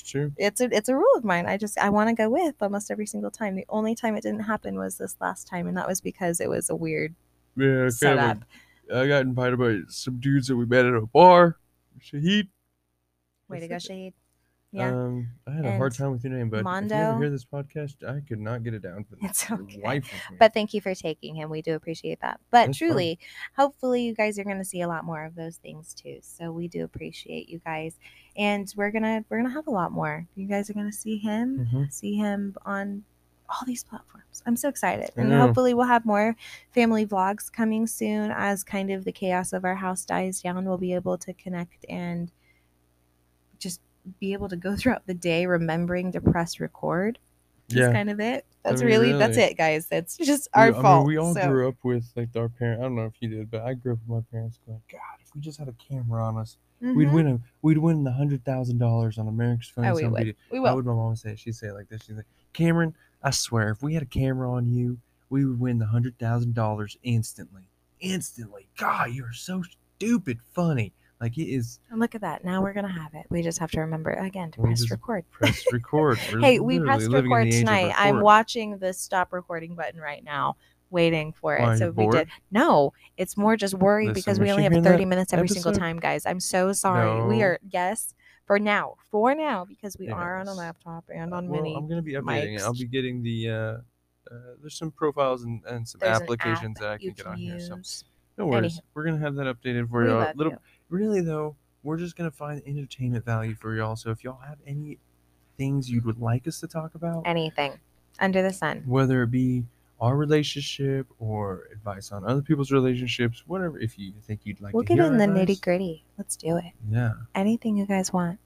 It's 0.00 0.10
true. 0.10 0.32
it's 0.36 0.60
a 0.60 0.74
it's 0.74 0.88
a 0.88 0.94
rule 0.94 1.14
of 1.16 1.24
mine. 1.24 1.46
I 1.46 1.56
just 1.56 1.78
I 1.78 1.90
want 1.90 2.08
to 2.08 2.14
go 2.14 2.28
with 2.28 2.54
almost 2.60 2.90
every 2.90 3.06
single 3.06 3.30
time. 3.30 3.54
The 3.56 3.66
only 3.68 3.94
time 3.94 4.16
it 4.16 4.22
didn't 4.22 4.40
happen 4.40 4.76
was 4.78 4.96
this 4.98 5.16
last 5.20 5.46
time, 5.46 5.66
and 5.66 5.76
that 5.76 5.86
was 5.88 6.00
because 6.00 6.40
it 6.40 6.48
was 6.48 6.70
a 6.70 6.74
weird 6.76 7.14
Yeah, 7.56 7.82
kind 7.82 7.92
setup. 7.92 8.38
I 8.94 9.06
got 9.06 9.22
invited 9.22 9.58
by 9.58 9.80
some 9.88 10.18
dudes 10.18 10.48
that 10.48 10.56
we 10.56 10.66
met 10.66 10.84
at 10.84 10.94
a 10.94 11.02
bar. 11.06 11.58
Shahid. 12.02 12.48
Way 13.48 13.60
to 13.60 13.68
go. 13.68 13.78
Shade. 13.78 14.14
Yeah. 14.72 14.88
Um, 14.88 15.28
I 15.48 15.50
had 15.52 15.64
a 15.66 15.76
hard 15.76 15.94
time 15.94 16.12
with 16.12 16.22
your 16.22 16.32
name, 16.32 16.48
but 16.48 16.58
if 16.58 16.60
you 16.60 16.64
Mondo. 16.64 16.94
ever 16.94 17.18
hear 17.18 17.30
this 17.30 17.44
podcast, 17.44 18.04
I 18.08 18.20
could 18.20 18.38
not 18.38 18.62
get 18.62 18.72
it 18.72 18.82
down 18.82 19.02
for 19.02 19.16
the 19.20 19.26
It's 19.26 19.50
okay. 19.50 19.80
life 19.82 20.04
of 20.04 20.30
me. 20.30 20.36
But 20.38 20.54
thank 20.54 20.72
you 20.74 20.80
for 20.80 20.94
taking 20.94 21.34
him. 21.34 21.50
We 21.50 21.60
do 21.60 21.74
appreciate 21.74 22.20
that. 22.20 22.38
But 22.52 22.66
That's 22.66 22.78
truly, 22.78 23.18
hopefully 23.56 24.04
you 24.04 24.14
guys 24.14 24.38
are 24.38 24.44
going 24.44 24.58
to 24.58 24.64
see 24.64 24.80
a 24.80 24.86
lot 24.86 25.04
more 25.04 25.24
of 25.24 25.34
those 25.34 25.56
things 25.56 25.92
too. 25.92 26.18
So 26.22 26.52
we 26.52 26.68
do 26.68 26.84
appreciate 26.84 27.48
you 27.48 27.58
guys. 27.58 27.96
And 28.36 28.72
we're 28.76 28.90
going 28.90 29.02
to 29.02 29.24
we're 29.28 29.42
to 29.42 29.48
have 29.50 29.66
a 29.66 29.70
lot 29.72 29.92
more. 29.92 30.26
You 30.34 30.46
guys 30.46 30.70
are 30.70 30.72
going 30.74 30.90
to 30.90 30.96
see 30.96 31.18
him, 31.18 31.68
Mhm. 31.72 31.92
see 31.92 32.14
him 32.14 32.56
on 32.64 33.04
all 33.48 33.66
these 33.66 33.82
platforms. 33.82 34.42
I'm 34.46 34.54
so 34.56 34.68
excited. 34.68 35.10
And 35.16 35.32
hopefully 35.40 35.74
we'll 35.74 35.86
have 35.86 36.06
more 36.06 36.36
family 36.72 37.04
vlogs 37.04 37.50
coming 37.52 37.86
soon 37.86 38.30
as 38.30 38.62
kind 38.62 38.90
of 38.90 39.04
the 39.04 39.10
chaos 39.12 39.52
of 39.52 39.64
our 39.64 39.74
house 39.74 40.04
dies 40.04 40.40
down. 40.40 40.64
We'll 40.64 40.78
be 40.78 40.94
able 40.94 41.18
to 41.18 41.32
connect 41.34 41.84
and 41.88 42.30
just 43.58 43.80
be 44.20 44.32
able 44.32 44.48
to 44.48 44.56
go 44.56 44.76
throughout 44.76 45.06
the 45.06 45.14
day 45.14 45.46
remembering 45.46 46.12
to 46.12 46.20
press 46.20 46.60
record. 46.60 47.18
That's 47.68 47.80
yeah, 47.80 47.92
kind 47.92 48.10
of 48.10 48.20
it. 48.20 48.46
I 48.64 48.70
That's 48.70 48.82
mean, 48.82 48.90
really, 48.90 49.12
that's 49.12 49.38
it, 49.38 49.56
guys. 49.56 49.86
That's 49.86 50.16
just 50.18 50.48
We- 50.54 50.60
our 50.60 50.68
I 50.68 50.70
mean, 50.72 50.82
fault. 50.82 51.06
we 51.06 51.16
all 51.16 51.32
so- 51.34 51.48
grew 51.48 51.68
up 51.68 51.76
with 51.82 52.04
like 52.14 52.28
our 52.36 52.48
parents. 52.50 52.80
I 52.80 52.82
don't 52.84 52.94
know 52.96 53.06
if 53.06 53.14
you 53.20 53.28
did, 53.28 53.50
but 53.50 53.62
I 53.62 53.72
grew 53.74 53.92
up 53.94 53.98
with 54.06 54.08
my 54.24 54.30
parents 54.30 54.58
going, 54.66 54.82
"God, 54.92 55.00
if 55.22 55.34
we 55.34 55.40
just 55.40 55.58
had 55.58 55.68
a 55.68 55.72
camera 55.72 56.22
on 56.22 56.36
us, 56.36 56.58
we'd 56.80 57.08
Mhm. 57.08 57.12
win 57.12 57.26
a 57.26 57.40
we'd 57.62 57.78
win 57.78 58.04
the 58.04 58.12
hundred 58.12 58.44
thousand 58.44 58.76
dollars 58.78 59.16
on 59.18 59.28
America's 59.28 59.70
Oh, 59.72 59.82
Funniest 59.82 59.96
we 59.96 60.02
Home 60.02 60.12
would. 60.12 60.18
Video." 60.18 60.34
We 60.50 60.58
How 60.58 60.64
will. 60.64 60.76
would 60.76 60.84
my 60.86 60.92
mom 60.94 61.16
say 61.16 61.30
it? 61.32 61.38
She'd 61.38 61.54
say 61.54 61.68
it 61.68 61.72
like 61.72 61.88
this. 61.88 62.02
She's 62.02 62.16
like, 62.16 62.26
Cameron, 62.52 62.94
I 63.22 63.30
swear, 63.30 63.70
if 63.70 63.82
we 63.82 63.94
had 63.94 64.02
a 64.02 64.06
camera 64.06 64.50
on 64.52 64.68
you, 64.68 64.98
we 65.30 65.44
would 65.46 65.58
win 65.58 65.78
the 65.78 65.86
hundred 65.86 66.18
thousand 66.18 66.54
dollars 66.54 66.98
instantly. 67.02 67.62
Instantly. 68.00 68.68
God, 68.76 69.12
you're 69.12 69.32
so 69.32 69.62
stupid 69.62 70.40
funny. 70.52 70.92
Like 71.20 71.36
it 71.36 71.52
is 71.52 71.80
And 71.90 72.00
look 72.00 72.14
at 72.14 72.22
that. 72.22 72.44
Now 72.44 72.62
we're 72.62 72.72
gonna 72.72 72.88
have 72.88 73.12
it. 73.14 73.26
We 73.28 73.42
just 73.42 73.58
have 73.58 73.70
to 73.72 73.80
remember 73.80 74.12
again 74.12 74.50
to 74.52 74.60
press 74.60 74.90
record. 74.90 75.24
press 75.30 75.62
record. 75.72 76.16
Hey, 76.18 76.60
we 76.60 76.80
pressed 76.80 77.10
record 77.10 77.44
the 77.44 77.48
age 77.48 77.54
of 77.54 77.60
tonight. 77.60 77.94
I'm 77.96 78.20
watching 78.20 78.78
the 78.78 78.94
stop 78.94 79.32
recording 79.32 79.74
button 79.74 80.00
right 80.00 80.24
now, 80.24 80.56
waiting 80.88 81.34
for 81.34 81.56
it. 81.56 81.62
Why, 81.62 81.76
so 81.76 81.86
you 81.86 81.92
we 81.92 82.08
did. 82.08 82.28
No, 82.50 82.94
it's 83.18 83.36
more 83.36 83.54
just 83.56 83.74
worried 83.74 84.08
Listen, 84.08 84.20
because 84.20 84.40
we 84.40 84.50
only 84.50 84.62
have 84.62 84.72
30 84.72 85.04
minutes 85.04 85.34
every 85.34 85.48
single 85.48 85.72
time, 85.72 86.00
guys. 86.00 86.24
I'm 86.24 86.40
so 86.40 86.72
sorry. 86.72 87.26
We 87.26 87.42
are 87.42 87.58
yes 87.68 88.14
for 88.46 88.58
now. 88.58 88.96
For 89.10 89.34
now, 89.34 89.66
because 89.66 89.98
we 89.98 90.08
are 90.08 90.38
on 90.38 90.48
a 90.48 90.54
laptop 90.54 91.04
and 91.14 91.34
on 91.34 91.48
well, 91.48 91.62
mini. 91.62 91.76
I'm 91.76 91.86
gonna 91.86 92.00
be 92.00 92.14
updating 92.14 92.56
it. 92.56 92.62
I'll 92.62 92.72
be 92.72 92.86
getting 92.86 93.22
the. 93.22 93.50
Uh, 93.50 93.54
uh, 94.30 94.54
there's 94.60 94.76
some 94.76 94.90
profiles 94.92 95.42
and, 95.42 95.62
and 95.66 95.86
some 95.86 95.98
There's 95.98 96.16
an 96.16 96.22
applications 96.22 96.76
app 96.78 96.82
that 96.82 96.90
I 96.90 96.92
you 96.94 96.98
can 96.98 97.08
get 97.08 97.24
can 97.24 97.32
on 97.32 97.38
here. 97.38 97.60
So 97.60 97.78
no 98.38 98.46
worries. 98.46 98.80
We're 98.94 99.04
gonna 99.04 99.18
have 99.18 99.34
that 99.34 99.46
updated 99.46 99.90
for 99.90 100.02
We 100.02 100.08
y'all. 100.08 100.18
love 100.20 100.36
Little, 100.36 100.52
you. 100.54 100.58
Really 100.90 101.20
though, 101.20 101.56
we're 101.82 101.96
just 101.96 102.16
gonna 102.16 102.30
find 102.30 102.62
entertainment 102.66 103.24
value 103.24 103.54
for 103.54 103.74
y'all. 103.74 103.96
So 103.96 104.10
if 104.10 104.22
y'all 104.22 104.40
have 104.46 104.58
any 104.66 104.98
things 105.56 105.90
you 105.90 106.00
would 106.02 106.20
like 106.20 106.46
us 106.46 106.60
to 106.60 106.68
talk 106.68 106.94
about, 106.94 107.22
Anything 107.26 107.78
under 108.18 108.42
the 108.42 108.52
sun. 108.52 108.82
whether 108.86 109.22
it 109.22 109.30
be 109.30 109.64
our 110.00 110.16
relationship 110.16 111.06
or 111.18 111.68
advice 111.72 112.10
on 112.10 112.24
other 112.24 112.40
people's 112.40 112.72
relationships, 112.72 113.44
whatever. 113.46 113.78
If 113.78 113.98
you 113.98 114.12
think 114.22 114.40
you'd 114.44 114.60
like 114.60 114.72
We'll 114.72 114.84
to 114.84 114.94
get 114.94 115.04
in 115.04 115.18
the 115.18 115.26
nitty 115.26 115.60
gritty. 115.60 116.04
Let's 116.16 116.36
do 116.36 116.56
it. 116.56 116.72
Yeah, 116.90 117.12
Anything 117.34 117.76
you 117.76 117.86
guys 117.86 118.12
want. 118.12 118.38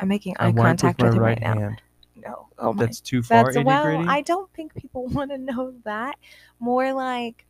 I'm 0.00 0.08
making 0.08 0.36
eye 0.38 0.52
contact 0.52 1.00
with 1.00 1.08
with, 1.10 1.16
him 1.16 1.22
right 1.22 1.40
right 1.42 1.56
now. 1.56 1.76
No. 2.16 2.48
Oh 2.58 2.72
my 2.72 2.84
That's 2.84 3.00
too 3.00 3.22
far 3.22 3.52
That's 3.52 3.64
well. 3.64 4.08
I 4.08 4.22
don't 4.22 4.52
think 4.54 4.74
people 4.74 5.06
want 5.08 5.30
to 5.30 5.38
know 5.38 5.74
that. 5.84 6.16
More 6.58 6.92
like, 6.92 7.46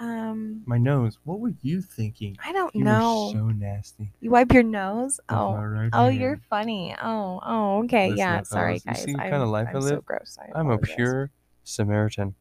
um, 0.00 0.62
My 0.66 0.78
nose. 0.78 1.18
What 1.24 1.40
were 1.40 1.52
you 1.62 1.80
thinking? 1.82 2.36
I 2.44 2.52
don't 2.52 2.74
You 2.74 2.84
know. 2.84 3.26
were 3.26 3.38
so 3.38 3.48
nasty. 3.50 4.10
you 4.20 4.30
wipe 4.30 4.52
your 4.52 4.62
nose. 4.62 5.20
Oh, 5.28 5.54
right 5.54 5.90
oh, 5.92 6.04
hand. 6.06 6.18
you're 6.18 6.40
funny. 6.48 6.96
Oh, 7.00 7.40
oh, 7.44 7.82
okay, 7.84 8.08
Listen 8.08 8.18
yeah. 8.18 8.42
Sorry, 8.42 8.78
fellas. 8.78 8.84
You 8.84 8.92
guys. 8.92 9.02
see 9.04 9.14
I'm, 9.24 9.30
kinda 9.30 9.46
life 9.46 9.68
I 9.68 9.76
I'm 9.76 9.82
so 9.82 10.00
gross. 10.00 10.38
I 10.40 10.58
I'm 10.58 10.70
a 10.70 10.78
pure 10.78 11.30
Samaritan. 11.64 12.34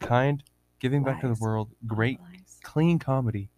Kind, 0.00 0.42
giving 0.78 1.02
back 1.02 1.20
to 1.22 1.28
the 1.28 1.36
world, 1.40 1.68
great, 1.86 2.20
Lies. 2.20 2.58
clean 2.62 2.98
comedy, 2.98 3.50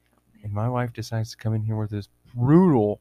and 0.42 0.52
my 0.52 0.68
wife 0.68 0.92
decides 0.92 1.30
to 1.32 1.36
come 1.36 1.54
in 1.54 1.62
here 1.62 1.76
with 1.76 1.90
this 1.90 2.08
brutal, 2.34 3.00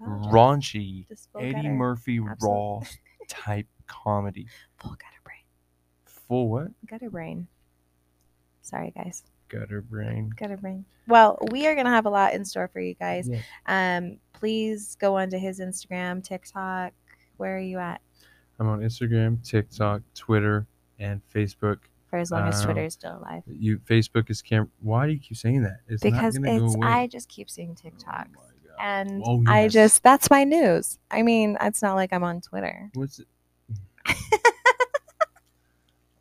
raunchy, 0.00 1.06
Eddie 1.38 1.52
gutter. 1.54 1.68
Murphy 1.70 2.20
Absolute- 2.20 2.38
raw 2.42 2.80
type 3.28 3.66
comedy. 3.88 4.46
Full 4.76 4.90
gutter 4.92 5.22
brain. 5.24 5.42
Full 6.04 6.48
what? 6.48 6.68
Gutter 6.86 7.10
brain. 7.10 7.48
Sorry, 8.62 8.92
guys. 8.94 9.22
Gutter 9.48 9.80
brain. 9.82 10.30
Gutter 10.36 10.56
brain. 10.56 10.84
Well, 11.06 11.38
we 11.50 11.66
are 11.66 11.74
gonna 11.74 11.90
have 11.90 12.06
a 12.06 12.10
lot 12.10 12.34
in 12.34 12.44
store 12.44 12.68
for 12.68 12.80
you 12.80 12.94
guys. 12.94 13.28
Yeah. 13.28 13.40
Um, 13.66 14.18
please 14.34 14.96
go 15.00 15.16
onto 15.16 15.38
his 15.38 15.60
Instagram, 15.60 16.22
TikTok. 16.22 16.92
Where 17.38 17.56
are 17.56 17.60
you 17.60 17.78
at? 17.78 18.00
I'm 18.60 18.68
on 18.68 18.80
Instagram, 18.80 19.42
TikTok, 19.48 20.02
Twitter, 20.14 20.66
and 20.98 21.20
Facebook. 21.34 21.78
For 22.10 22.18
as 22.18 22.30
long 22.30 22.48
as 22.48 22.58
Um, 22.60 22.64
Twitter 22.66 22.84
is 22.86 22.94
still 22.94 23.18
alive. 23.18 23.42
You 23.46 23.78
Facebook 23.78 24.30
is 24.30 24.42
Cam. 24.42 24.70
Why 24.80 25.06
do 25.06 25.12
you 25.12 25.18
keep 25.20 25.36
saying 25.36 25.62
that? 25.62 25.80
It's 25.88 26.02
Because 26.02 26.38
it's. 26.42 26.76
I 26.82 27.06
just 27.06 27.28
keep 27.28 27.48
seeing 27.50 27.76
Oh 27.84 27.88
TikToks. 27.88 28.26
my 28.34 28.42
and 28.80 29.22
Oh, 29.26 29.42
I 29.46 29.68
just 29.68 30.02
that's 30.02 30.30
my 30.30 30.44
news. 30.44 30.98
I 31.10 31.22
mean, 31.22 31.56
it's 31.60 31.82
not 31.82 31.94
like 31.94 32.12
I'm 32.12 32.24
on 32.24 32.40
Twitter. 32.40 32.90
What's 32.94 33.18
it? 33.20 33.26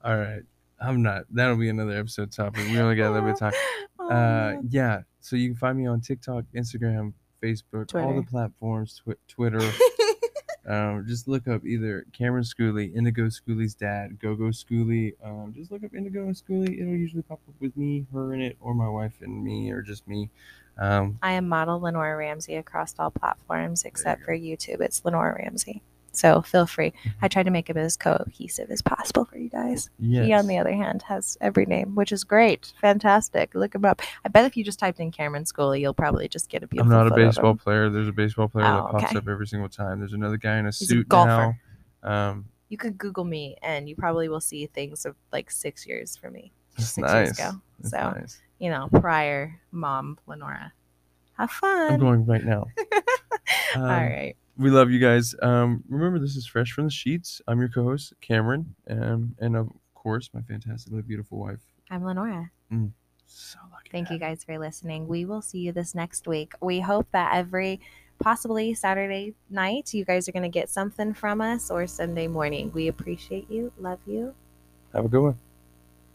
All 0.03 0.17
right. 0.17 0.43
I'm 0.79 1.01
not. 1.01 1.23
That'll 1.31 1.55
be 1.57 1.69
another 1.69 1.97
episode 1.97 2.31
topic. 2.31 2.67
We 2.67 2.79
only 2.79 2.95
got 2.95 3.09
a 3.09 3.13
little 3.13 3.27
bit 3.27 3.33
of 3.33 3.39
time. 3.39 3.53
Oh, 3.99 4.09
Uh, 4.09 4.61
yeah. 4.69 5.01
So 5.19 5.35
you 5.35 5.49
can 5.49 5.57
find 5.57 5.77
me 5.77 5.85
on 5.85 5.99
TikTok, 5.99 6.45
Instagram, 6.55 7.11
Facebook, 7.43 7.93
all 8.01 8.15
the 8.15 8.23
platforms, 8.23 9.01
twi- 9.03 9.15
Twitter. 9.27 9.59
um, 10.67 11.03
just 11.05 11.27
look 11.27 11.47
up 11.49 11.65
either 11.65 12.05
Cameron 12.13 12.45
Schooley, 12.45 12.95
Indigo 12.95 13.23
Schooley's 13.25 13.75
dad, 13.75 14.17
Gogo 14.19 14.49
Schooley. 14.51 15.13
Um, 15.21 15.53
just 15.53 15.71
look 15.71 15.83
up 15.83 15.93
Indigo 15.93 16.21
and 16.21 16.35
Schooley. 16.35 16.79
It'll 16.79 16.93
usually 16.95 17.23
pop 17.23 17.41
up 17.49 17.55
with 17.59 17.75
me, 17.75 18.05
her 18.13 18.33
in 18.33 18.39
it, 18.41 18.55
or 18.61 18.73
my 18.73 18.87
wife 18.87 19.15
and 19.21 19.43
me, 19.43 19.71
or 19.71 19.81
just 19.81 20.07
me. 20.07 20.29
Um, 20.77 21.17
I 21.21 21.33
am 21.33 21.49
model 21.49 21.79
Lenora 21.81 22.15
Ramsey 22.15 22.55
across 22.55 22.95
all 22.97 23.11
platforms 23.11 23.83
except 23.83 24.21
go. 24.21 24.25
for 24.27 24.37
YouTube. 24.37 24.79
It's 24.79 25.03
Lenora 25.03 25.35
Ramsey. 25.37 25.81
So 26.17 26.41
feel 26.41 26.65
free. 26.65 26.91
Mm-hmm. 26.91 27.09
I 27.25 27.27
try 27.27 27.43
to 27.43 27.51
make 27.51 27.69
it 27.69 27.77
as 27.77 27.95
cohesive 27.95 28.71
as 28.71 28.81
possible 28.81 29.25
for 29.25 29.37
you 29.37 29.49
guys. 29.49 29.89
yes. 29.99 30.25
He, 30.25 30.33
on 30.33 30.47
the 30.47 30.57
other 30.57 30.73
hand, 30.73 31.03
has 31.03 31.37
every 31.41 31.65
name, 31.65 31.95
which 31.95 32.11
is 32.11 32.23
great. 32.23 32.73
Fantastic. 32.81 33.53
Look 33.53 33.75
him 33.75 33.85
up. 33.85 34.01
I 34.25 34.29
bet 34.29 34.45
if 34.45 34.57
you 34.57 34.63
just 34.63 34.79
typed 34.79 34.99
in 34.99 35.11
Cameron 35.11 35.43
Schooley, 35.43 35.79
you'll 35.79 35.93
probably 35.93 36.27
just 36.27 36.49
get 36.49 36.63
a 36.63 36.67
I'm 36.79 36.89
not 36.89 37.07
a 37.07 37.13
baseball 37.15 37.55
player. 37.55 37.89
There's 37.89 38.07
a 38.07 38.11
baseball 38.13 38.47
player 38.47 38.65
Oh, 38.65 38.75
that 38.83 38.91
pops 38.91 39.03
okay. 39.05 39.17
up 39.17 39.27
every 39.27 39.47
single 39.47 39.69
time. 39.69 39.99
There's 39.99 40.13
another 40.13 40.37
guy 40.37 40.57
in 40.57 40.65
a 40.65 40.69
He's 40.69 40.81
a 40.81 40.85
suit 40.85 41.07
golfer. 41.09 41.57
now. 42.03 42.11
Um, 42.31 42.45
You 42.69 42.77
could 42.77 42.97
Google 42.97 43.23
me 43.23 43.57
and 43.61 43.87
you 43.87 43.95
probably 43.95 44.27
will 44.29 44.41
see 44.41 44.65
things 44.67 45.05
of 45.05 45.15
like 45.31 45.51
six 45.51 45.85
years 45.87 46.15
for 46.17 46.29
me. 46.31 46.51
Six 46.77 46.97
years 47.11 47.31
ago. 47.39 47.51
It's 47.79 47.91
So, 47.91 47.97
nice. 47.97 48.41
you 48.59 48.69
know, 48.69 48.89
prior 48.99 49.59
mom 49.71 50.17
Lenora. 50.27 50.73
Have 51.37 51.51
fun. 51.51 51.93
I'm 51.93 51.99
going 51.99 52.25
right 52.25 52.43
now. 52.43 52.65
All 53.75 53.83
Um, 53.83 53.89
right. 53.89 54.35
We 54.57 54.71
love 54.71 54.89
you 54.89 54.99
guys. 54.99 55.35
Um, 55.41 55.83
remember, 55.87 56.17
this 56.17 56.35
is 56.35 56.47
Fresh 56.47 56.71
from 56.71 56.85
the 56.85 56.91
Sheets. 56.91 57.41
I'm 57.47 57.59
your 57.59 57.69
co-host, 57.69 58.13
Cameron, 58.21 58.73
um, 58.89 59.35
and 59.39 59.55
of 59.55 59.69
course, 59.93 60.31
my 60.33 60.41
fantastically 60.41 61.03
beautiful 61.03 61.37
wife. 61.37 61.59
I'm 61.91 62.03
Lenora. 62.03 62.49
So 63.27 63.59
lucky. 63.71 63.89
Thank 63.91 64.09
you 64.09 64.17
guys 64.17 64.43
for 64.43 64.57
listening. 64.57 65.07
We 65.07 65.25
will 65.25 65.43
see 65.43 65.59
you 65.59 65.71
this 65.71 65.93
next 65.93 66.27
week. 66.27 66.53
We 66.59 66.79
hope 66.79 67.07
that 67.11 67.35
every 67.35 67.79
possibly 68.19 68.73
Saturday 68.73 69.35
night 69.49 69.93
you 69.93 70.05
guys 70.05 70.27
are 70.27 70.31
going 70.31 70.43
to 70.43 70.49
get 70.49 70.69
something 70.69 71.13
from 71.13 71.39
us 71.39 71.69
or 71.69 71.85
Sunday 71.85 72.27
morning. 72.27 72.71
We 72.73 72.87
appreciate 72.87 73.51
you. 73.51 73.71
Love 73.77 73.99
you. 74.07 74.33
Have 74.93 75.05
a 75.05 75.09
good 75.09 75.21
one. 75.21 75.39